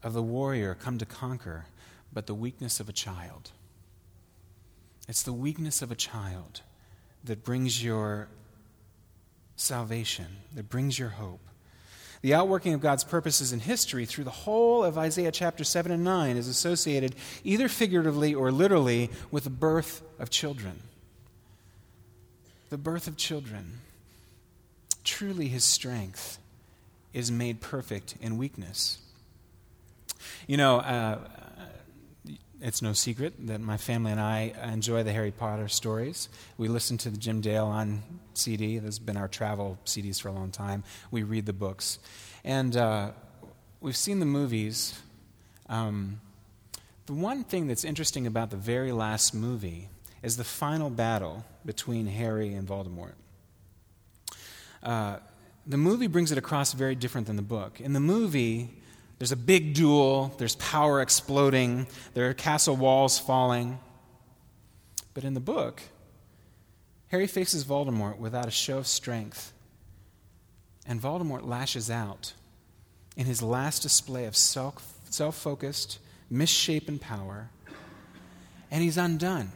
of 0.02 0.14
the 0.14 0.22
warrior 0.22 0.74
come 0.74 0.96
to 0.98 1.04
conquer, 1.04 1.66
but 2.10 2.26
the 2.26 2.34
weakness 2.34 2.80
of 2.80 2.88
a 2.88 2.92
child. 2.92 3.50
It's 5.08 5.22
the 5.22 5.32
weakness 5.32 5.82
of 5.82 5.90
a 5.90 5.94
child 5.94 6.62
that 7.24 7.44
brings 7.44 7.84
your 7.84 8.28
salvation, 9.56 10.26
that 10.54 10.70
brings 10.70 10.98
your 10.98 11.10
hope. 11.10 11.40
The 12.20 12.34
outworking 12.34 12.74
of 12.74 12.80
God's 12.80 13.04
purposes 13.04 13.52
in 13.52 13.60
history 13.60 14.04
through 14.04 14.24
the 14.24 14.30
whole 14.30 14.82
of 14.82 14.98
Isaiah 14.98 15.30
chapter 15.30 15.62
7 15.64 15.92
and 15.92 16.02
9 16.02 16.36
is 16.36 16.48
associated 16.48 17.14
either 17.44 17.68
figuratively 17.68 18.34
or 18.34 18.50
literally 18.50 19.10
with 19.30 19.44
the 19.44 19.50
birth 19.50 20.02
of 20.18 20.30
children. 20.30 20.82
The 22.70 22.78
birth 22.78 23.06
of 23.06 23.16
children. 23.16 23.80
Truly, 25.04 25.48
his 25.48 25.64
strength 25.64 26.38
is 27.12 27.30
made 27.30 27.60
perfect 27.60 28.16
in 28.20 28.36
weakness. 28.36 28.98
You 30.46 30.56
know, 30.56 30.78
uh, 30.78 31.18
it's 32.60 32.82
no 32.82 32.92
secret 32.92 33.34
that 33.46 33.60
my 33.60 33.76
family 33.76 34.10
and 34.10 34.20
I 34.20 34.52
enjoy 34.72 35.02
the 35.02 35.12
Harry 35.12 35.30
Potter 35.30 35.68
stories. 35.68 36.28
We 36.56 36.68
listen 36.68 36.98
to 36.98 37.10
the 37.10 37.16
Jim 37.16 37.40
Dale 37.40 37.66
on 37.66 38.02
CD. 38.34 38.78
That's 38.78 38.98
been 38.98 39.16
our 39.16 39.28
travel 39.28 39.78
CDs 39.84 40.20
for 40.20 40.28
a 40.28 40.32
long 40.32 40.50
time. 40.50 40.82
We 41.10 41.22
read 41.22 41.46
the 41.46 41.52
books. 41.52 41.98
And 42.44 42.76
uh, 42.76 43.12
we've 43.80 43.96
seen 43.96 44.18
the 44.18 44.26
movies. 44.26 44.98
Um, 45.68 46.20
the 47.06 47.12
one 47.12 47.44
thing 47.44 47.68
that's 47.68 47.84
interesting 47.84 48.26
about 48.26 48.50
the 48.50 48.56
very 48.56 48.92
last 48.92 49.34
movie 49.34 49.88
is 50.22 50.36
the 50.36 50.44
final 50.44 50.90
battle 50.90 51.44
between 51.64 52.06
Harry 52.06 52.52
and 52.54 52.66
Voldemort. 52.66 53.14
Uh, 54.82 55.18
the 55.66 55.76
movie 55.76 56.06
brings 56.06 56.32
it 56.32 56.38
across 56.38 56.72
very 56.72 56.94
different 56.94 57.26
than 57.26 57.36
the 57.36 57.42
book. 57.42 57.80
In 57.80 57.92
the 57.92 58.00
movie, 58.00 58.70
there's 59.18 59.32
a 59.32 59.36
big 59.36 59.74
duel, 59.74 60.34
there's 60.38 60.54
power 60.56 61.00
exploding, 61.00 61.86
there 62.14 62.28
are 62.28 62.34
castle 62.34 62.76
walls 62.76 63.18
falling. 63.18 63.78
But 65.12 65.24
in 65.24 65.34
the 65.34 65.40
book, 65.40 65.82
Harry 67.08 67.26
faces 67.26 67.64
Voldemort 67.64 68.18
without 68.18 68.46
a 68.46 68.52
show 68.52 68.78
of 68.78 68.86
strength. 68.86 69.52
And 70.86 71.02
Voldemort 71.02 71.44
lashes 71.44 71.90
out 71.90 72.32
in 73.16 73.26
his 73.26 73.42
last 73.42 73.82
display 73.82 74.26
of 74.26 74.36
self 74.36 74.94
focused, 75.32 75.98
misshapen 76.30 76.98
power. 76.98 77.50
And 78.70 78.82
he's 78.82 78.96
undone. 78.96 79.50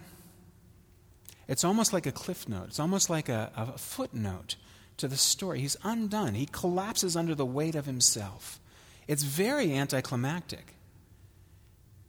It's 1.46 1.64
almost 1.64 1.92
like 1.92 2.06
a 2.06 2.12
cliff 2.12 2.48
note, 2.48 2.68
it's 2.68 2.80
almost 2.80 3.08
like 3.10 3.28
a, 3.28 3.52
a 3.56 3.78
footnote 3.78 4.56
to 4.96 5.06
the 5.06 5.16
story. 5.16 5.60
He's 5.60 5.76
undone, 5.84 6.34
he 6.34 6.46
collapses 6.46 7.16
under 7.16 7.34
the 7.34 7.46
weight 7.46 7.74
of 7.74 7.86
himself. 7.86 8.58
It's 9.08 9.22
very 9.22 9.74
anticlimactic. 9.74 10.74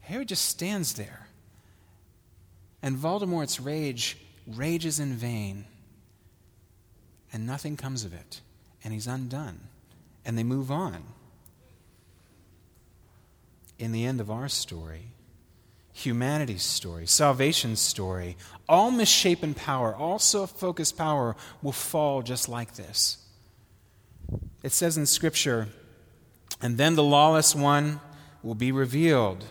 Harry 0.01 0.25
just 0.25 0.45
stands 0.45 0.93
there. 0.93 1.27
And 2.81 2.97
Voldemort's 2.97 3.59
rage 3.59 4.17
rages 4.45 4.99
in 4.99 5.13
vain. 5.13 5.65
And 7.31 7.47
nothing 7.47 7.77
comes 7.77 8.03
of 8.03 8.13
it. 8.13 8.41
And 8.83 8.93
he's 8.93 9.07
undone. 9.07 9.61
And 10.25 10.37
they 10.37 10.43
move 10.43 10.69
on. 10.69 11.03
In 13.79 13.91
the 13.91 14.05
end 14.05 14.21
of 14.21 14.29
our 14.29 14.49
story, 14.49 15.07
humanity's 15.93 16.63
story, 16.63 17.07
salvation's 17.07 17.79
story, 17.79 18.37
all 18.67 18.91
misshapen 18.91 19.53
power, 19.53 19.95
all 19.95 20.19
self 20.19 20.51
focused 20.51 20.97
power 20.97 21.35
will 21.61 21.71
fall 21.71 22.21
just 22.21 22.49
like 22.49 22.75
this. 22.75 23.17
It 24.61 24.71
says 24.71 24.97
in 24.97 25.05
Scripture, 25.05 25.67
and 26.63 26.77
then 26.77 26.95
the 26.95 27.03
lawless 27.03 27.53
one 27.53 27.99
will 28.41 28.55
be 28.55 28.71
revealed, 28.71 29.43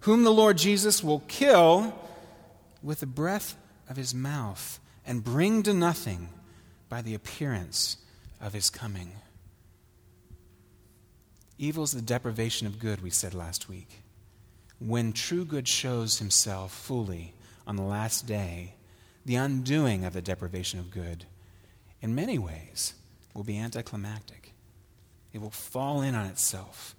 whom 0.00 0.22
the 0.22 0.32
Lord 0.32 0.56
Jesus 0.56 1.02
will 1.02 1.24
kill 1.26 1.92
with 2.80 3.00
the 3.00 3.06
breath 3.06 3.56
of 3.90 3.96
his 3.96 4.14
mouth 4.14 4.78
and 5.04 5.24
bring 5.24 5.64
to 5.64 5.74
nothing 5.74 6.28
by 6.88 7.02
the 7.02 7.14
appearance 7.14 7.96
of 8.40 8.52
his 8.52 8.70
coming. 8.70 9.12
Evil 11.58 11.82
is 11.82 11.90
the 11.90 12.00
deprivation 12.00 12.68
of 12.68 12.78
good, 12.78 13.02
we 13.02 13.10
said 13.10 13.34
last 13.34 13.68
week. 13.68 14.02
When 14.78 15.12
true 15.12 15.44
good 15.44 15.66
shows 15.66 16.18
himself 16.18 16.72
fully 16.72 17.34
on 17.66 17.74
the 17.74 17.82
last 17.82 18.28
day, 18.28 18.74
the 19.26 19.36
undoing 19.36 20.04
of 20.04 20.12
the 20.12 20.22
deprivation 20.22 20.78
of 20.78 20.92
good, 20.92 21.24
in 22.00 22.14
many 22.14 22.38
ways, 22.38 22.94
will 23.34 23.44
be 23.44 23.58
anticlimactic. 23.58 24.43
It 25.34 25.42
will 25.42 25.50
fall 25.50 26.00
in 26.00 26.14
on 26.14 26.26
itself. 26.26 26.94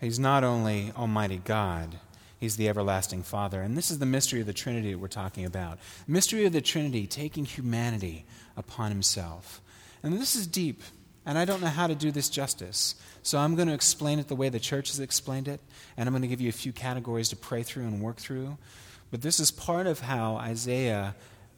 He's 0.00 0.18
not 0.18 0.44
only 0.44 0.92
Almighty 0.96 1.40
God, 1.44 1.98
He's 2.38 2.56
the 2.56 2.68
everlasting 2.68 3.22
Father. 3.22 3.62
And 3.62 3.76
this 3.76 3.90
is 3.90 3.98
the 3.98 4.06
mystery 4.06 4.40
of 4.40 4.46
the 4.46 4.52
Trinity 4.52 4.92
that 4.92 4.98
we're 4.98 5.08
talking 5.08 5.44
about. 5.44 5.78
mystery 6.06 6.44
of 6.44 6.52
the 6.52 6.60
Trinity 6.60 7.06
taking 7.06 7.44
humanity 7.44 8.26
upon 8.56 8.90
Himself. 8.90 9.60
And 10.02 10.12
this 10.12 10.36
is 10.36 10.46
deep, 10.46 10.82
and 11.24 11.36
I 11.36 11.44
don't 11.44 11.62
know 11.62 11.66
how 11.66 11.88
to 11.88 11.94
do 11.94 12.12
this 12.12 12.28
justice. 12.28 12.94
So 13.22 13.38
I'm 13.38 13.56
going 13.56 13.68
to 13.68 13.74
explain 13.74 14.20
it 14.20 14.28
the 14.28 14.36
way 14.36 14.50
the 14.50 14.60
church 14.60 14.90
has 14.90 15.00
explained 15.00 15.48
it, 15.48 15.60
and 15.96 16.06
I'm 16.06 16.12
going 16.12 16.22
to 16.22 16.28
give 16.28 16.40
you 16.40 16.50
a 16.50 16.52
few 16.52 16.72
categories 16.72 17.30
to 17.30 17.36
pray 17.36 17.64
through 17.64 17.84
and 17.84 18.00
work 18.00 18.18
through. 18.18 18.58
But 19.10 19.22
this 19.22 19.40
is 19.40 19.50
part 19.50 19.86
of 19.86 20.00
how 20.00 20.36
Isaiah 20.36 21.16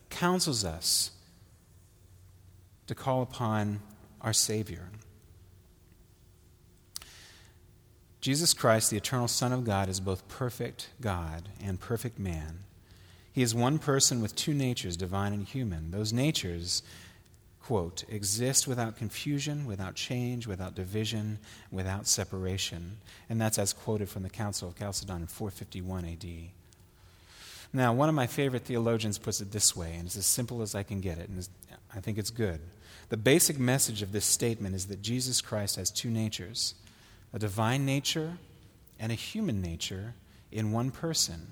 counsels 0.08 0.64
us 0.64 1.11
to 2.88 2.95
call 2.95 3.23
upon 3.23 3.80
our 4.21 4.33
Savior. 4.33 4.88
Jesus 8.21 8.52
Christ, 8.52 8.90
the 8.90 8.97
eternal 8.97 9.28
Son 9.28 9.52
of 9.52 9.64
God, 9.64 9.88
is 9.88 10.00
both 10.00 10.26
perfect 10.26 10.88
God 11.00 11.49
and 11.62 11.78
perfect 11.78 12.18
man. 12.18 12.64
He 13.33 13.42
is 13.42 13.54
one 13.54 13.78
person 13.78 14.21
with 14.21 14.35
two 14.35 14.52
natures, 14.52 14.97
divine 14.97 15.33
and 15.33 15.47
human. 15.47 15.92
Those 15.92 16.12
natures, 16.12 16.83
quote, 17.62 18.04
exist 18.09 18.66
without 18.66 18.97
confusion, 18.97 19.64
without 19.66 19.95
change, 19.95 20.49
without 20.49 20.75
division, 20.75 21.38
without 21.71 22.09
separation. 22.09 22.97
And 23.28 23.40
that's 23.40 23.59
as 23.59 23.73
quoted 23.73 24.09
from 24.09 24.25
the 24.25 24.30
Council 24.30 24.68
of 24.68 24.76
Chalcedon 24.76 25.21
in 25.21 25.26
451 25.28 26.04
AD. 26.04 26.26
Now, 27.73 27.92
one 27.92 28.09
of 28.09 28.14
my 28.14 28.26
favorite 28.26 28.64
theologians 28.64 29.18
puts 29.18 29.40
it 29.40 29.52
this 29.52 29.76
way, 29.76 29.95
and 29.95 30.07
it's 30.07 30.16
as 30.16 30.26
simple 30.26 30.62
as 30.62 30.75
I 30.75 30.83
can 30.83 31.00
get 31.00 31.18
it, 31.18 31.28
and 31.28 31.47
I 31.95 32.00
think 32.00 32.18
it's 32.18 32.30
good. 32.30 32.61
The 33.09 33.17
basic 33.17 33.59
message 33.59 34.03
of 34.03 34.12
this 34.12 34.25
statement 34.25 34.75
is 34.75 34.87
that 34.87 35.00
Jesus 35.03 35.41
Christ 35.41 35.77
has 35.77 35.91
two 35.91 36.11
natures 36.11 36.75
a 37.33 37.38
divine 37.38 37.85
nature 37.85 38.38
and 38.99 39.12
a 39.12 39.15
human 39.15 39.61
nature 39.61 40.15
in 40.50 40.73
one 40.73 40.91
person. 40.91 41.47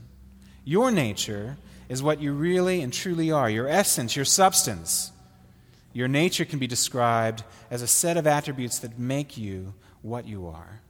Your 0.64 0.90
nature 0.90 1.58
is 1.88 2.02
what 2.02 2.20
you 2.20 2.32
really 2.32 2.80
and 2.80 2.92
truly 2.92 3.30
are, 3.30 3.48
your 3.48 3.68
essence, 3.68 4.16
your 4.16 4.24
substance. 4.24 5.12
Your 5.92 6.08
nature 6.08 6.44
can 6.44 6.58
be 6.58 6.66
described 6.66 7.44
as 7.70 7.82
a 7.82 7.86
set 7.86 8.16
of 8.16 8.26
attributes 8.26 8.78
that 8.80 8.98
make 8.98 9.38
you 9.38 9.74
what 10.02 10.26
you 10.26 10.46
are. 10.46 10.80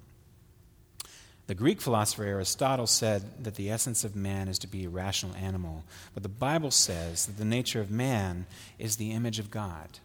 The 1.47 1.55
Greek 1.55 1.81
philosopher 1.81 2.25
Aristotle 2.25 2.89
said 2.89 3.45
that 3.45 3.55
the 3.55 3.71
essence 3.71 4.03
of 4.03 4.17
man 4.17 4.49
is 4.49 4.59
to 4.61 4.67
be 4.67 4.85
a 4.85 4.89
rational 4.89 5.37
animal, 5.37 5.85
but 6.13 6.25
the 6.25 6.29
Bible 6.29 6.73
says 6.73 7.27
that 7.27 7.39
the 7.39 7.45
nature 7.45 7.81
of 7.81 7.91
man 7.91 8.47
is 8.79 8.97
the 8.97 9.13
image 9.13 9.39
of 9.39 9.51
God. 9.51 10.01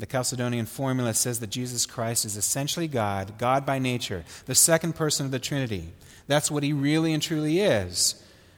The 0.00 0.06
Chalcedonian 0.06 0.66
formula 0.66 1.12
says 1.12 1.40
that 1.40 1.50
Jesus 1.50 1.84
Christ 1.84 2.24
is 2.24 2.38
essentially 2.38 2.88
God, 2.88 3.36
God 3.36 3.66
by 3.66 3.78
nature, 3.78 4.24
the 4.46 4.54
second 4.54 4.94
person 4.94 5.26
of 5.26 5.30
the 5.30 5.38
Trinity. 5.38 5.90
That's 6.26 6.50
what 6.50 6.62
he 6.62 6.72
really 6.72 7.12
and 7.12 7.22
truly 7.22 7.60
is. 7.60 8.14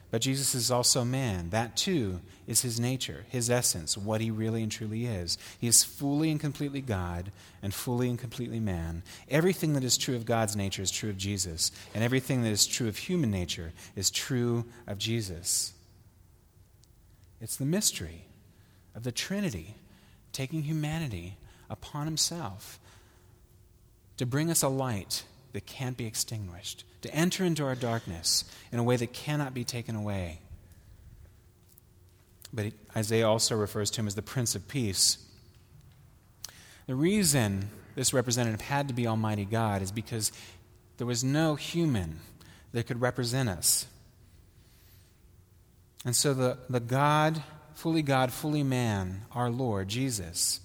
But 0.09 0.21
Jesus 0.21 0.55
is 0.55 0.71
also 0.71 1.03
man. 1.03 1.49
That 1.49 1.75
too 1.75 2.21
is 2.47 2.61
his 2.61 2.79
nature, 2.79 3.25
his 3.27 3.49
essence, 3.49 3.97
what 3.97 4.21
he 4.21 4.31
really 4.31 4.63
and 4.63 4.71
truly 4.71 5.05
is. 5.05 5.37
He 5.59 5.67
is 5.67 5.83
fully 5.83 6.31
and 6.31 6.39
completely 6.39 6.79
God 6.79 7.33
and 7.61 7.73
fully 7.73 8.09
and 8.09 8.17
completely 8.17 8.61
man. 8.61 9.03
Everything 9.27 9.73
that 9.73 9.83
is 9.83 9.97
true 9.97 10.15
of 10.15 10.25
God's 10.25 10.55
nature 10.55 10.81
is 10.81 10.91
true 10.91 11.09
of 11.09 11.17
Jesus, 11.17 11.71
and 11.93 12.05
everything 12.05 12.43
that 12.43 12.51
is 12.51 12.65
true 12.65 12.87
of 12.87 12.95
human 12.95 13.31
nature 13.31 13.73
is 13.97 14.09
true 14.09 14.63
of 14.87 14.97
Jesus. 14.97 15.73
It's 17.41 17.57
the 17.57 17.65
mystery 17.65 18.27
of 18.95 19.03
the 19.03 19.11
Trinity 19.11 19.75
taking 20.33 20.63
humanity 20.63 21.37
upon 21.69 22.05
himself 22.05 22.79
to 24.17 24.25
bring 24.25 24.51
us 24.51 24.61
a 24.61 24.67
light 24.67 25.23
that 25.53 25.65
can't 25.65 25.97
be 25.97 26.05
extinguished, 26.05 26.83
to 27.01 27.13
enter 27.13 27.43
into 27.43 27.63
our 27.63 27.75
darkness 27.75 28.43
in 28.71 28.79
a 28.79 28.83
way 28.83 28.97
that 28.97 29.13
cannot 29.13 29.53
be 29.53 29.63
taken 29.63 29.95
away. 29.95 30.39
But 32.51 32.73
Isaiah 32.95 33.27
also 33.27 33.55
refers 33.55 33.89
to 33.91 34.01
him 34.01 34.07
as 34.07 34.15
the 34.15 34.21
Prince 34.21 34.55
of 34.55 34.67
Peace. 34.67 35.17
The 36.85 36.95
reason 36.95 37.69
this 37.95 38.13
representative 38.13 38.61
had 38.61 38.87
to 38.87 38.93
be 38.93 39.07
Almighty 39.07 39.45
God 39.45 39.81
is 39.81 39.91
because 39.91 40.31
there 40.97 41.07
was 41.07 41.23
no 41.23 41.55
human 41.55 42.19
that 42.73 42.87
could 42.87 43.01
represent 43.01 43.49
us. 43.49 43.87
And 46.05 46.15
so 46.15 46.33
the, 46.33 46.57
the 46.69 46.79
God, 46.79 47.41
fully 47.75 48.01
God, 48.01 48.31
fully 48.31 48.63
man, 48.63 49.23
our 49.31 49.49
Lord, 49.49 49.87
Jesus, 49.87 50.59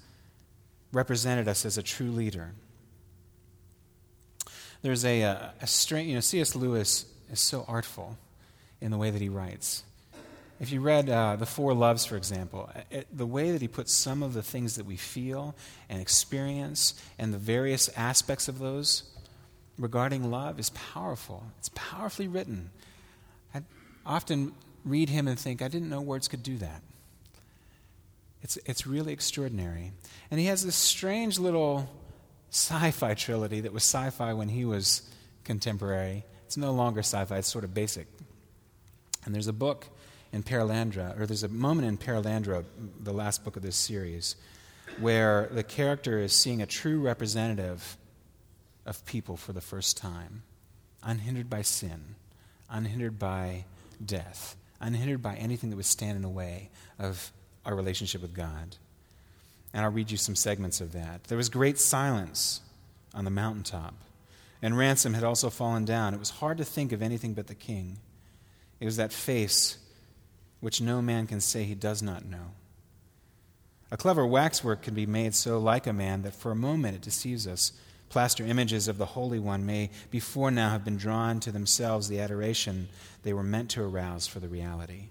represented 0.93 1.49
us 1.49 1.65
as 1.65 1.79
a 1.79 1.83
true 1.83 2.11
leader. 2.11 2.53
There's 4.83 5.05
a, 5.05 5.23
a, 5.23 5.55
a 5.61 5.67
strange, 5.67 6.09
you 6.09 6.15
know, 6.15 6.21
C.S. 6.21 6.55
Lewis 6.55 7.07
is 7.31 7.41
so 7.41 7.65
artful 7.67 8.17
in 8.81 8.91
the 8.91 8.99
way 8.99 9.11
that 9.11 9.21
he 9.21 9.29
writes. 9.29 9.83
If 10.61 10.73
you 10.73 10.81
read 10.81 11.09
uh, 11.09 11.37
The 11.37 11.47
Four 11.47 11.73
Loves, 11.73 12.05
for 12.05 12.17
example, 12.17 12.69
it, 12.91 13.07
the 13.17 13.27
way 13.27 13.53
that 13.53 13.61
he 13.61 13.69
puts 13.69 13.93
some 13.93 14.23
of 14.23 14.35
the 14.35 14.43
things 14.43 14.75
that 14.77 14.87
we 14.87 14.97
feel 14.97 15.55
and 15.89 16.01
experience 16.01 17.01
and 17.19 17.33
the 17.33 17.39
various 17.39 17.89
aspects 17.97 18.49
of 18.49 18.59
those 18.59 19.05
regarding 19.79 20.31
love 20.31 20.59
is 20.59 20.71
powerful. 20.71 21.45
It's 21.59 21.71
powerfully 21.75 22.27
written. 22.27 22.71
I 23.55 23.63
often 24.05 24.53
read 24.85 25.09
him 25.09 25.29
and 25.29 25.39
think, 25.39 25.63
I 25.63 25.69
didn't 25.69 25.91
know 25.91 26.01
words 26.01 26.27
could 26.27 26.43
do 26.43 26.57
that. 26.59 26.83
It's, 28.43 28.57
it's 28.67 28.87
really 28.87 29.13
extraordinary. 29.13 29.93
And 30.31 30.39
he 30.39 30.47
has 30.47 30.65
this 30.65 30.77
strange 30.77 31.39
little 31.39 31.89
sci 32.51 32.91
fi 32.93 33.15
trilogy 33.15 33.61
that 33.61 33.73
was 33.73 33.83
sci 33.83 34.11
fi 34.11 34.33
when 34.33 34.49
he 34.49 34.65
was 34.65 35.03
contemporary. 35.45 36.25
It's 36.47 36.57
no 36.57 36.73
longer 36.73 37.01
sci 37.01 37.25
fi, 37.25 37.39
it's 37.39 37.49
sort 37.49 37.65
of 37.65 37.75
basic. 37.75 38.07
And 39.25 39.35
there's 39.35 39.49
a 39.49 39.53
book 39.53 39.87
in 40.33 40.43
Perelandra, 40.43 41.19
or 41.19 41.27
there's 41.27 41.43
a 41.43 41.49
moment 41.49 41.89
in 41.89 41.99
Perelandra, 41.99 42.65
the 43.01 43.13
last 43.13 43.45
book 43.45 43.57
of 43.57 43.63
this 43.63 43.77
series, 43.77 44.37
where 44.99 45.49
the 45.53 45.63
character 45.63 46.19
is 46.19 46.33
seeing 46.33 46.63
a 46.63 46.67
true 46.67 47.01
representative 47.01 47.97
of 48.87 49.05
people 49.05 49.37
for 49.37 49.53
the 49.53 49.61
first 49.61 49.97
time, 49.97 50.43
unhindered 51.03 51.51
by 51.51 51.63
sin, 51.63 52.15
unhindered 52.71 53.19
by 53.19 53.65
death, 54.05 54.57
unhindered 54.81 55.23
by 55.23 55.35
anything 55.37 55.71
that 55.71 55.77
would 55.77 55.85
stand 55.85 56.17
in 56.17 56.23
the 56.23 56.29
way 56.29 56.71
of 56.99 57.33
our 57.69 57.75
relationship 57.75 58.23
with 58.23 58.35
God. 58.35 58.77
And 59.73 59.85
I'll 59.85 59.93
read 59.93 60.11
you 60.11 60.17
some 60.17 60.35
segments 60.35 60.81
of 60.81 60.93
that. 60.93 61.25
There 61.25 61.37
was 61.37 61.51
great 61.51 61.79
silence 61.79 62.63
on 63.15 63.25
the 63.25 63.31
mountaintop, 63.31 63.95
and 64.63 64.77
Ransom 64.77 65.13
had 65.13 65.23
also 65.23 65.51
fallen 65.51 65.85
down. 65.85 66.15
It 66.15 66.19
was 66.19 66.31
hard 66.31 66.59
to 66.59 66.65
think 66.65 66.93
of 66.93 67.03
anything 67.03 67.35
but 67.35 67.47
the 67.47 67.55
king. 67.55 67.99
It 68.81 68.87
was 68.87 68.97
that 68.97 69.13
face 69.13 69.77
which 70.61 70.81
no 70.81 71.03
man 71.03 71.27
can 71.27 71.41
say 71.41 71.65
he 71.65 71.75
does 71.75 72.03
not 72.03 72.25
know. 72.25 72.53
A 73.91 73.97
clever 73.97 74.27
waxwork 74.27 74.83
can 74.83 74.95
be 74.95 75.07
made 75.07 75.35
so 75.35 75.59
like 75.59 75.87
a 75.87 75.93
man 75.93 76.23
that 76.23 76.35
for 76.35 76.51
a 76.51 76.57
moment 76.57 76.97
it 76.97 77.03
deceives 77.03 77.47
us. 77.47 77.73
Plaster 78.09 78.45
images 78.45 78.89
of 78.89 78.97
the 78.97 79.07
Holy 79.07 79.39
One 79.39 79.67
may 79.67 79.91
before 80.11 80.51
now 80.51 80.71
have 80.71 80.85
been 80.85 80.97
drawn 80.97 81.39
to 81.41 81.53
themselves 81.53 82.09
the 82.09 82.21
adoration 82.21 82.89
they 83.23 83.35
were 83.35 83.43
meant 83.43 83.71
to 83.71 83.83
arouse 83.83 84.27
for 84.27 84.41
the 84.41 84.49
reality. 84.49 85.11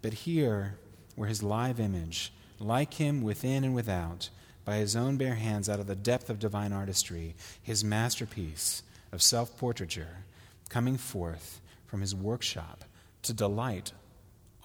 But 0.00 0.14
here, 0.14 0.78
where 1.14 1.28
his 1.28 1.42
live 1.42 1.78
image, 1.80 2.32
like 2.58 2.94
him 2.94 3.22
within 3.22 3.64
and 3.64 3.74
without, 3.74 4.30
by 4.64 4.76
his 4.76 4.94
own 4.94 5.16
bare 5.16 5.34
hands 5.34 5.68
out 5.68 5.80
of 5.80 5.86
the 5.86 5.96
depth 5.96 6.30
of 6.30 6.38
divine 6.38 6.72
artistry, 6.72 7.34
his 7.62 7.82
masterpiece 7.82 8.82
of 9.10 9.22
self 9.22 9.56
portraiture, 9.58 10.24
coming 10.68 10.96
forth 10.96 11.60
from 11.86 12.00
his 12.00 12.14
workshop 12.14 12.84
to 13.22 13.32
delight 13.32 13.92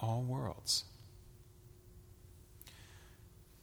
all 0.00 0.22
worlds. 0.22 0.84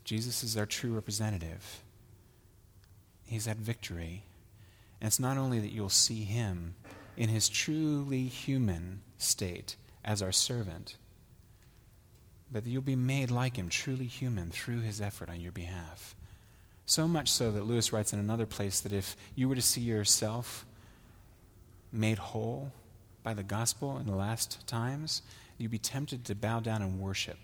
Jesus 0.03 0.43
is 0.43 0.55
our 0.55 0.67
true 0.67 0.93
representative. 0.93 1.81
He's 3.25 3.47
at 3.47 3.57
victory. 3.57 4.23
And 5.01 5.07
it's 5.07 5.19
not 5.19 5.37
only 5.37 5.59
that 5.59 5.71
you'll 5.71 5.89
see 5.89 6.23
him 6.23 6.75
in 7.17 7.29
his 7.29 7.49
truly 7.49 8.25
human 8.27 9.01
state 9.17 9.75
as 10.03 10.21
our 10.21 10.31
servant, 10.31 10.97
but 12.51 12.63
that 12.63 12.69
you'll 12.69 12.81
be 12.81 12.95
made 12.95 13.31
like 13.31 13.57
him, 13.57 13.69
truly 13.69 14.05
human, 14.05 14.49
through 14.49 14.81
his 14.81 15.01
effort 15.01 15.29
on 15.29 15.41
your 15.41 15.51
behalf. 15.51 16.15
So 16.85 17.07
much 17.07 17.29
so 17.29 17.51
that 17.51 17.65
Lewis 17.65 17.91
writes 17.91 18.13
in 18.13 18.19
another 18.19 18.45
place 18.45 18.79
that 18.81 18.93
if 18.93 19.15
you 19.35 19.49
were 19.49 19.55
to 19.55 19.61
see 19.61 19.81
yourself 19.81 20.65
made 21.91 22.19
whole 22.19 22.71
by 23.23 23.33
the 23.33 23.43
gospel 23.43 23.97
in 23.97 24.05
the 24.05 24.15
last 24.15 24.65
times, 24.67 25.23
you'd 25.57 25.71
be 25.71 25.79
tempted 25.79 26.25
to 26.25 26.35
bow 26.35 26.59
down 26.59 26.81
and 26.81 26.99
worship. 26.99 27.39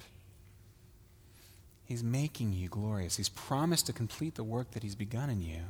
He's 1.86 2.04
making 2.04 2.54
you 2.54 2.70
glorious. 2.70 3.18
He's 3.18 3.30
promised 3.30 3.88
to 3.88 3.94
complete 3.94 4.36
the 4.36 4.44
work 4.44 4.72
that 4.72 4.84
He's 4.84 4.96
begun 4.96 5.30
in 5.30 5.42
you, 5.42 5.62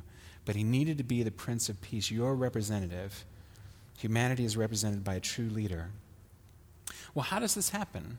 but 0.46 0.56
He 0.56 0.64
needed 0.64 0.98
to 0.98 1.04
be 1.04 1.24
the 1.24 1.32
Prince 1.32 1.70
of 1.70 1.82
Peace, 1.82 2.12
your 2.12 2.36
representative. 2.36 3.26
Humanity 3.98 4.44
is 4.44 4.58
represented 4.58 5.04
by 5.04 5.16
a 5.16 5.20
true 5.20 5.50
leader. 5.50 5.90
Well, 7.16 7.24
how 7.24 7.40
does 7.40 7.56
this 7.56 7.70
happen? 7.70 8.18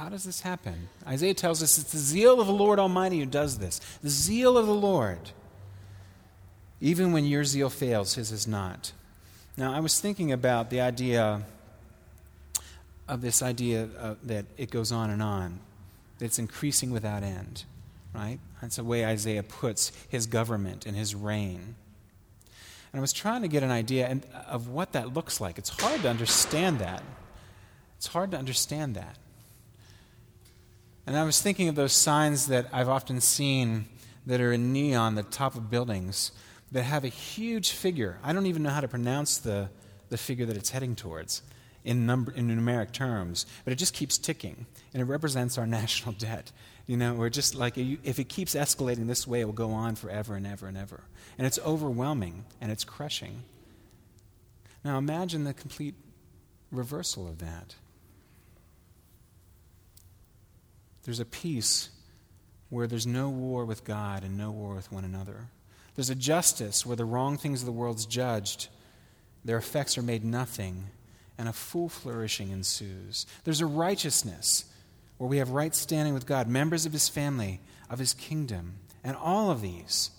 How 0.00 0.08
does 0.08 0.24
this 0.24 0.40
happen? 0.40 0.88
Isaiah 1.06 1.34
tells 1.34 1.62
us 1.62 1.76
it's 1.76 1.92
the 1.92 1.98
zeal 1.98 2.40
of 2.40 2.46
the 2.46 2.54
Lord 2.54 2.78
Almighty 2.78 3.18
who 3.18 3.26
does 3.26 3.58
this. 3.58 3.82
The 4.02 4.08
zeal 4.08 4.56
of 4.56 4.66
the 4.66 4.72
Lord. 4.72 5.18
Even 6.80 7.12
when 7.12 7.26
your 7.26 7.44
zeal 7.44 7.68
fails, 7.68 8.14
his 8.14 8.32
is 8.32 8.48
not. 8.48 8.92
Now, 9.58 9.74
I 9.74 9.80
was 9.80 10.00
thinking 10.00 10.32
about 10.32 10.70
the 10.70 10.80
idea 10.80 11.42
of 13.08 13.20
this 13.20 13.42
idea 13.42 13.90
uh, 13.98 14.14
that 14.22 14.46
it 14.56 14.70
goes 14.70 14.90
on 14.90 15.10
and 15.10 15.22
on, 15.22 15.60
that 16.18 16.24
it's 16.24 16.38
increasing 16.38 16.92
without 16.92 17.22
end, 17.22 17.64
right? 18.14 18.38
That's 18.62 18.76
the 18.76 18.84
way 18.84 19.04
Isaiah 19.04 19.42
puts 19.42 19.92
his 20.08 20.24
government 20.24 20.86
and 20.86 20.96
his 20.96 21.14
reign. 21.14 21.74
And 22.94 22.98
I 22.98 23.00
was 23.02 23.12
trying 23.12 23.42
to 23.42 23.48
get 23.48 23.62
an 23.62 23.70
idea 23.70 24.18
of 24.48 24.66
what 24.68 24.92
that 24.92 25.12
looks 25.12 25.42
like. 25.42 25.58
It's 25.58 25.68
hard 25.68 26.00
to 26.00 26.08
understand 26.08 26.78
that. 26.78 27.02
It's 27.98 28.06
hard 28.06 28.30
to 28.30 28.38
understand 28.38 28.94
that. 28.94 29.18
And 31.10 31.18
I 31.18 31.24
was 31.24 31.42
thinking 31.42 31.68
of 31.68 31.74
those 31.74 31.92
signs 31.92 32.46
that 32.46 32.68
I've 32.72 32.88
often 32.88 33.20
seen 33.20 33.86
that 34.26 34.40
are 34.40 34.52
in 34.52 34.72
neon, 34.72 35.16
the 35.16 35.24
top 35.24 35.56
of 35.56 35.68
buildings, 35.68 36.30
that 36.70 36.84
have 36.84 37.02
a 37.02 37.08
huge 37.08 37.72
figure. 37.72 38.20
I 38.22 38.32
don't 38.32 38.46
even 38.46 38.62
know 38.62 38.70
how 38.70 38.80
to 38.80 38.86
pronounce 38.86 39.38
the, 39.38 39.70
the 40.08 40.16
figure 40.16 40.46
that 40.46 40.56
it's 40.56 40.70
heading 40.70 40.94
towards 40.94 41.42
in, 41.82 42.06
number, 42.06 42.30
in 42.30 42.46
numeric 42.46 42.92
terms, 42.92 43.44
but 43.64 43.72
it 43.72 43.74
just 43.74 43.92
keeps 43.92 44.18
ticking, 44.18 44.66
and 44.94 45.02
it 45.02 45.06
represents 45.06 45.58
our 45.58 45.66
national 45.80 46.12
debt. 46.12 46.52
You 46.86 46.96
know, 46.96 47.14
we're 47.14 47.28
just 47.28 47.56
like, 47.56 47.76
if 47.76 48.20
it 48.20 48.28
keeps 48.28 48.54
escalating 48.54 49.08
this 49.08 49.26
way, 49.26 49.40
it 49.40 49.46
will 49.46 49.52
go 49.52 49.72
on 49.72 49.96
forever 49.96 50.36
and 50.36 50.46
ever 50.46 50.68
and 50.68 50.78
ever. 50.78 51.02
And 51.38 51.44
it's 51.44 51.58
overwhelming 51.66 52.44
and 52.60 52.70
it's 52.70 52.84
crushing. 52.84 53.42
Now 54.84 54.96
imagine 54.96 55.42
the 55.42 55.54
complete 55.54 55.96
reversal 56.70 57.26
of 57.26 57.38
that. 57.38 57.74
There's 61.04 61.20
a 61.20 61.24
peace 61.24 61.90
where 62.68 62.86
there's 62.86 63.06
no 63.06 63.28
war 63.28 63.64
with 63.64 63.84
God 63.84 64.22
and 64.22 64.36
no 64.36 64.50
war 64.50 64.74
with 64.74 64.92
one 64.92 65.04
another. 65.04 65.48
There's 65.94 66.10
a 66.10 66.14
justice 66.14 66.86
where 66.86 66.96
the 66.96 67.04
wrong 67.04 67.36
things 67.36 67.60
of 67.60 67.66
the 67.66 67.72
world's 67.72 68.06
judged, 68.06 68.68
their 69.44 69.58
effects 69.58 69.98
are 69.98 70.02
made 70.02 70.24
nothing, 70.24 70.86
and 71.36 71.48
a 71.48 71.52
full 71.52 71.88
flourishing 71.88 72.50
ensues. 72.50 73.26
There's 73.44 73.60
a 73.60 73.66
righteousness 73.66 74.66
where 75.18 75.28
we 75.28 75.38
have 75.38 75.50
right 75.50 75.74
standing 75.74 76.14
with 76.14 76.26
God, 76.26 76.48
members 76.48 76.86
of 76.86 76.92
his 76.92 77.08
family, 77.08 77.60
of 77.90 77.98
his 77.98 78.14
kingdom. 78.14 78.74
And 79.02 79.16
all 79.16 79.50
of 79.50 79.60
these, 79.60 80.10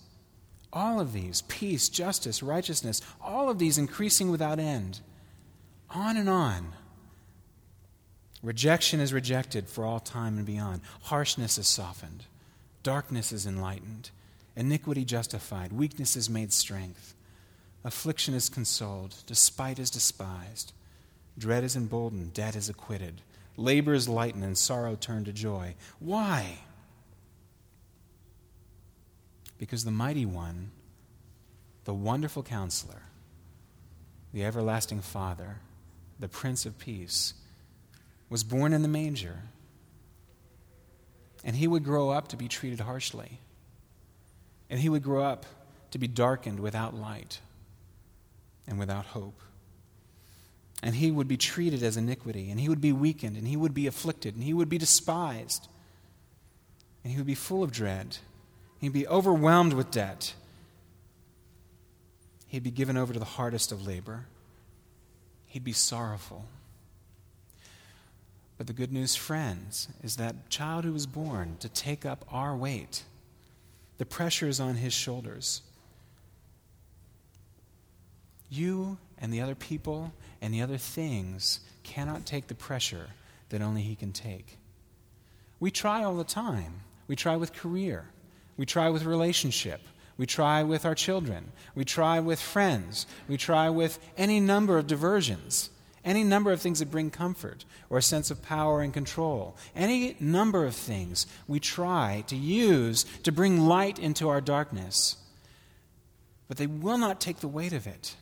all 0.72 1.00
of 1.00 1.12
these, 1.12 1.42
peace, 1.42 1.88
justice, 1.88 2.42
righteousness, 2.42 3.00
all 3.20 3.48
of 3.48 3.58
these 3.58 3.78
increasing 3.78 4.30
without 4.30 4.58
end. 4.58 5.00
On 5.90 6.16
and 6.16 6.28
on. 6.28 6.74
Rejection 8.42 9.00
is 9.00 9.12
rejected 9.12 9.68
for 9.68 9.84
all 9.84 10.00
time 10.00 10.36
and 10.36 10.46
beyond. 10.46 10.80
Harshness 11.02 11.58
is 11.58 11.68
softened. 11.68 12.24
Darkness 12.82 13.32
is 13.32 13.46
enlightened. 13.46 14.10
Iniquity 14.56 15.04
justified. 15.04 15.72
Weakness 15.72 16.16
is 16.16 16.28
made 16.28 16.52
strength. 16.52 17.14
Affliction 17.84 18.34
is 18.34 18.48
consoled. 18.48 19.14
Despite 19.26 19.78
is 19.78 19.90
despised. 19.90 20.72
Dread 21.38 21.64
is 21.64 21.76
emboldened, 21.76 22.34
debt 22.34 22.56
is 22.56 22.68
acquitted, 22.68 23.22
labor 23.56 23.94
is 23.94 24.08
lightened, 24.08 24.44
and 24.44 24.56
sorrow 24.56 24.96
turned 24.96 25.26
to 25.26 25.32
joy. 25.32 25.74
Why? 25.98 26.58
Because 29.58 29.84
the 29.84 29.90
mighty 29.90 30.26
one, 30.26 30.72
the 31.84 31.94
wonderful 31.94 32.42
counselor, 32.42 33.02
the 34.32 34.44
everlasting 34.44 35.00
Father, 35.00 35.56
the 36.18 36.28
Prince 36.28 36.66
of 36.66 36.78
Peace, 36.78 37.34
was 38.32 38.42
born 38.42 38.72
in 38.72 38.82
the 38.82 38.88
manger. 38.88 39.42
And 41.44 41.54
he 41.54 41.68
would 41.68 41.84
grow 41.84 42.10
up 42.10 42.28
to 42.28 42.36
be 42.36 42.48
treated 42.48 42.80
harshly. 42.80 43.38
And 44.68 44.80
he 44.80 44.88
would 44.88 45.04
grow 45.04 45.22
up 45.22 45.46
to 45.92 45.98
be 45.98 46.08
darkened 46.08 46.58
without 46.58 46.94
light 46.94 47.40
and 48.66 48.78
without 48.78 49.06
hope 49.06 49.40
and 50.82 50.96
he 50.96 51.10
would 51.10 51.28
be 51.28 51.36
treated 51.36 51.82
as 51.82 51.96
iniquity, 51.96 52.50
and 52.50 52.58
he 52.58 52.68
would 52.68 52.80
be 52.80 52.92
weakened, 52.92 53.36
and 53.36 53.46
he 53.46 53.56
would 53.56 53.72
be 53.72 53.86
afflicted, 53.86 54.34
and 54.34 54.42
he 54.42 54.52
would 54.52 54.68
be 54.68 54.78
despised, 54.78 55.68
and 57.04 57.12
he 57.12 57.18
would 57.18 57.26
be 57.26 57.36
full 57.36 57.62
of 57.62 57.70
dread. 57.70 58.18
He'd 58.80 58.92
be 58.92 59.06
overwhelmed 59.06 59.74
with 59.74 59.92
debt. 59.92 60.34
He'd 62.48 62.64
be 62.64 62.72
given 62.72 62.96
over 62.96 63.12
to 63.12 63.18
the 63.20 63.24
hardest 63.24 63.70
of 63.70 63.86
labor. 63.86 64.26
He'd 65.46 65.62
be 65.62 65.72
sorrowful. 65.72 66.46
But 68.58 68.66
the 68.66 68.72
good 68.72 68.92
news, 68.92 69.16
friends, 69.16 69.88
is 70.02 70.16
that 70.16 70.50
child 70.50 70.84
who 70.84 70.92
was 70.92 71.06
born 71.06 71.56
to 71.60 71.68
take 71.68 72.06
up 72.06 72.24
our 72.30 72.56
weight, 72.56 73.02
the 73.98 74.06
pressure 74.06 74.48
is 74.48 74.60
on 74.60 74.76
his 74.76 74.92
shoulders. 74.92 75.62
You 78.50 78.98
and 79.18 79.32
the 79.32 79.40
other 79.40 79.54
people 79.54 80.12
and 80.40 80.52
the 80.52 80.60
other 80.60 80.76
things 80.76 81.60
cannot 81.82 82.26
take 82.26 82.48
the 82.48 82.54
pressure 82.54 83.08
that 83.48 83.62
only 83.62 83.82
He 83.82 83.94
can 83.94 84.12
take. 84.12 84.58
We 85.60 85.70
try 85.70 86.02
all 86.02 86.16
the 86.16 86.24
time. 86.24 86.80
We 87.06 87.16
try 87.16 87.36
with 87.36 87.52
career, 87.52 88.06
we 88.56 88.64
try 88.64 88.88
with 88.88 89.04
relationship, 89.04 89.80
we 90.16 90.24
try 90.24 90.62
with 90.62 90.86
our 90.86 90.94
children, 90.94 91.52
we 91.74 91.84
try 91.84 92.20
with 92.20 92.40
friends, 92.40 93.06
we 93.28 93.36
try 93.36 93.68
with 93.68 93.98
any 94.16 94.40
number 94.40 94.78
of 94.78 94.86
diversions. 94.86 95.68
Any 96.04 96.24
number 96.24 96.52
of 96.52 96.60
things 96.60 96.80
that 96.80 96.90
bring 96.90 97.10
comfort 97.10 97.64
or 97.88 97.98
a 97.98 98.02
sense 98.02 98.30
of 98.30 98.42
power 98.42 98.80
and 98.80 98.92
control, 98.92 99.56
any 99.76 100.16
number 100.18 100.66
of 100.66 100.74
things 100.74 101.26
we 101.46 101.60
try 101.60 102.24
to 102.26 102.36
use 102.36 103.04
to 103.22 103.32
bring 103.32 103.66
light 103.66 103.98
into 103.98 104.28
our 104.28 104.40
darkness. 104.40 105.16
But 106.48 106.56
they 106.56 106.66
will 106.66 106.98
not 106.98 107.20
take 107.20 107.38
the 107.38 107.48
weight 107.48 107.72
of 107.72 107.86
it. 107.86 108.16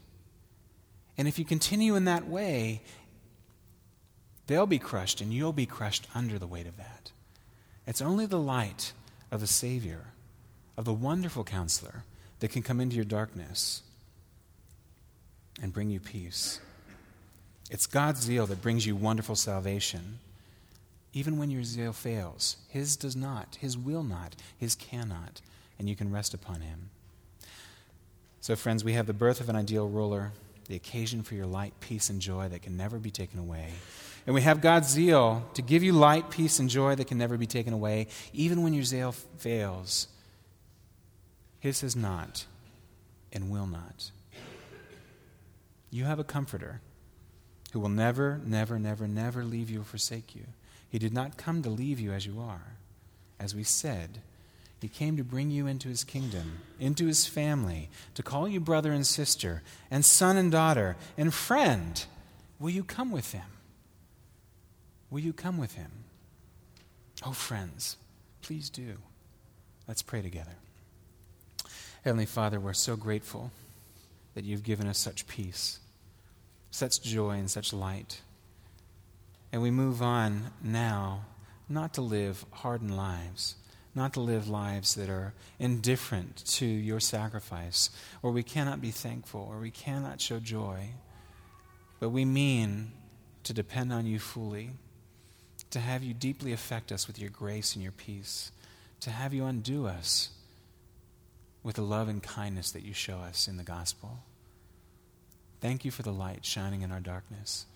And 1.17 1.27
if 1.27 1.39
you 1.39 1.45
continue 1.45 1.97
in 1.97 2.05
that 2.05 2.29
way, 2.29 2.83
they'll 4.47 4.67
be 4.67 4.79
crushed 4.79 5.21
and 5.21 5.33
you'll 5.33 5.53
be 5.53 5.67
crushed 5.67 6.07
under 6.15 6.39
the 6.39 6.47
weight 6.47 6.67
of 6.67 6.77
that. 6.77 7.13
It's 7.87 8.03
only 8.03 8.27
the 8.27 8.39
light 8.39 8.93
of 9.31 9.41
the 9.41 9.47
Savior, 9.47 10.13
of 10.77 10.85
the 10.85 10.93
wonderful 10.93 11.45
counselor, 11.45 12.05
that 12.41 12.51
can 12.51 12.63
come 12.63 12.81
into 12.81 12.97
your 12.97 13.05
darkness 13.05 13.83
and 15.63 15.73
bring 15.73 15.91
you 15.91 16.01
peace. 16.01 16.61
It's 17.71 17.87
God's 17.87 18.21
zeal 18.21 18.47
that 18.47 18.61
brings 18.61 18.85
you 18.85 18.97
wonderful 18.97 19.37
salvation. 19.37 20.19
Even 21.13 21.39
when 21.39 21.51
your 21.51 21.63
zeal 21.63 21.93
fails, 21.93 22.57
His 22.69 22.97
does 22.97 23.15
not, 23.15 23.57
His 23.61 23.79
will 23.79 24.03
not, 24.03 24.35
His 24.59 24.75
cannot, 24.75 25.41
and 25.79 25.89
you 25.89 25.95
can 25.95 26.13
rest 26.13 26.35
upon 26.35 26.63
Him. 26.63 26.91
So, 28.41 28.57
friends, 28.57 28.83
we 28.83 28.95
have 28.95 29.07
the 29.07 29.13
birth 29.13 29.41
of 29.41 29.49
an 29.49 29.57
ideal 29.57 29.89
ruler, 29.89 30.33
the 30.67 30.75
occasion 30.75 31.23
for 31.23 31.37
your 31.37 31.47
light, 31.47 31.75
peace, 31.81 32.11
and 32.11 32.21
joy 32.21 32.49
that 32.49 32.63
can 32.63 32.77
never 32.77 32.99
be 32.99 33.11
taken 33.11 33.39
away. 33.39 33.69
And 34.27 34.35
we 34.35 34.43
have 34.43 34.61
God's 34.61 34.89
zeal 34.89 35.45
to 35.55 35.63
give 35.63 35.83
you 35.83 35.93
light, 35.93 36.31
peace, 36.31 36.59
and 36.59 36.69
joy 36.69 36.97
that 36.97 37.07
can 37.07 37.19
never 37.19 37.37
be 37.37 37.47
taken 37.47 37.73
away, 37.73 38.09
even 38.33 38.63
when 38.63 38.75
your 38.75 38.85
zeal 38.85 39.13
fails. 39.13 40.09
His 41.61 41.83
has 41.83 41.95
not 41.95 42.47
and 43.33 43.51
will 43.51 43.67
not. 43.67 44.11
You 45.91 46.05
have 46.05 46.19
a 46.19 46.25
comforter 46.25 46.81
who 47.73 47.81
will 47.81 47.89
never, 47.89 48.41
never, 48.45 48.79
never, 48.79 49.07
never 49.07 49.45
leave 49.45 49.71
you 49.71 49.83
or 49.83 49.85
forsake 49.85 50.35
you. 50.35 50.45
He 50.89 50.99
did 50.99 51.13
not 51.13 51.37
come 51.37 51.63
to 51.63 51.71
leave 51.71 52.01
you 52.01 52.13
as 52.13 52.27
you 52.27 52.41
are. 52.41 52.75
As 53.39 53.55
we 53.55 53.63
said, 53.63 54.21
he 54.81 54.89
came 54.89 55.17
to 55.17 55.25
bring 55.25 55.51
you 55.51 55.67
into 55.67 55.89
his 55.89 56.05
kingdom, 56.05 56.61
into 56.79 57.07
his 57.07 57.27
family, 57.27 57.91
to 58.15 58.23
call 58.23 58.49
you 58.49 58.61
brother 58.61 58.93
and 58.93 59.07
sister, 59.07 59.63
and 59.91 60.05
son 60.05 60.37
and 60.37 60.51
daughter, 60.51 60.97
and 61.17 61.33
friend. 61.33 62.05
Will 62.59 62.71
you 62.71 62.83
come 62.83 63.11
with 63.11 63.33
him? 63.33 63.45
Will 65.11 65.21
you 65.21 65.33
come 65.33 65.59
with 65.59 65.75
him? 65.75 65.91
Oh, 67.25 67.33
friends, 67.33 67.97
please 68.43 68.71
do. 68.71 68.97
Let's 69.87 70.03
pray 70.03 70.23
together. 70.23 70.55
Heavenly 72.05 72.27
Father, 72.27 72.59
we're 72.59 72.73
so 72.73 72.97
grateful 72.97 73.51
that 74.35 74.45
you've 74.45 74.63
given 74.63 74.87
us 74.87 74.99
such 74.99 75.27
peace 75.29 75.81
such 76.81 77.03
joy 77.03 77.33
and 77.33 77.51
such 77.51 77.75
light. 77.75 78.23
And 79.53 79.61
we 79.61 79.71
move 79.71 80.01
on 80.01 80.53
now 80.63 81.27
not 81.69 81.93
to 81.95 82.01
live 82.01 82.47
hardened 82.51 82.97
lives, 82.97 83.57
not 83.95 84.15
to 84.15 84.21
live 84.21 84.49
lives 84.49 84.95
that 84.95 85.11
are 85.11 85.35
indifferent 85.59 86.43
to 86.47 86.65
your 86.65 86.99
sacrifice, 86.99 87.91
or 88.23 88.31
we 88.31 88.43
cannot 88.43 88.81
be 88.81 88.91
thankful, 88.91 89.47
or 89.51 89.59
we 89.59 89.71
cannot 89.71 90.23
show 90.23 90.41
joy, 90.41 90.89
but 91.99 92.09
we 92.09 92.25
mean 92.25 92.93
to 93.43 93.53
depend 93.53 93.93
on 93.93 94.07
you 94.07 94.19
fully, 94.19 94.71
to 95.71 95.81
have 95.81 96.03
you 96.03 96.15
deeply 96.15 96.51
affect 96.51 96.91
us 96.91 97.07
with 97.07 97.19
your 97.19 97.31
grace 97.31 97.75
and 97.75 97.83
your 97.83 97.93
peace, 97.93 98.53
to 99.01 99.11
have 99.11 99.35
you 99.35 99.45
undo 99.45 99.87
us 99.87 100.31
with 101.63 101.77
the 101.77 101.83
love 101.83 102.09
and 102.09 102.23
kindness 102.23 102.71
that 102.71 102.85
you 102.85 102.95
show 102.95 103.19
us 103.19 103.49
in 103.49 103.59
the 103.59 103.65
gospel. 103.65 104.21
Thank 105.61 105.85
you 105.85 105.91
for 105.91 106.03
the 106.03 106.13
light 106.13 106.45
shining 106.45 106.83
in 106.83 106.91
our 106.91 107.01
darkness. 107.01 107.67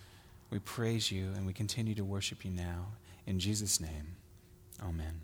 We 0.51 0.59
praise 0.59 1.11
you 1.11 1.33
and 1.35 1.47
we 1.47 1.53
continue 1.53 1.95
to 1.97 2.05
worship 2.05 2.45
you 2.45 2.51
now. 2.51 2.93
In 3.27 3.39
Jesus' 3.39 3.81
name, 3.81 4.17
amen. 4.83 5.21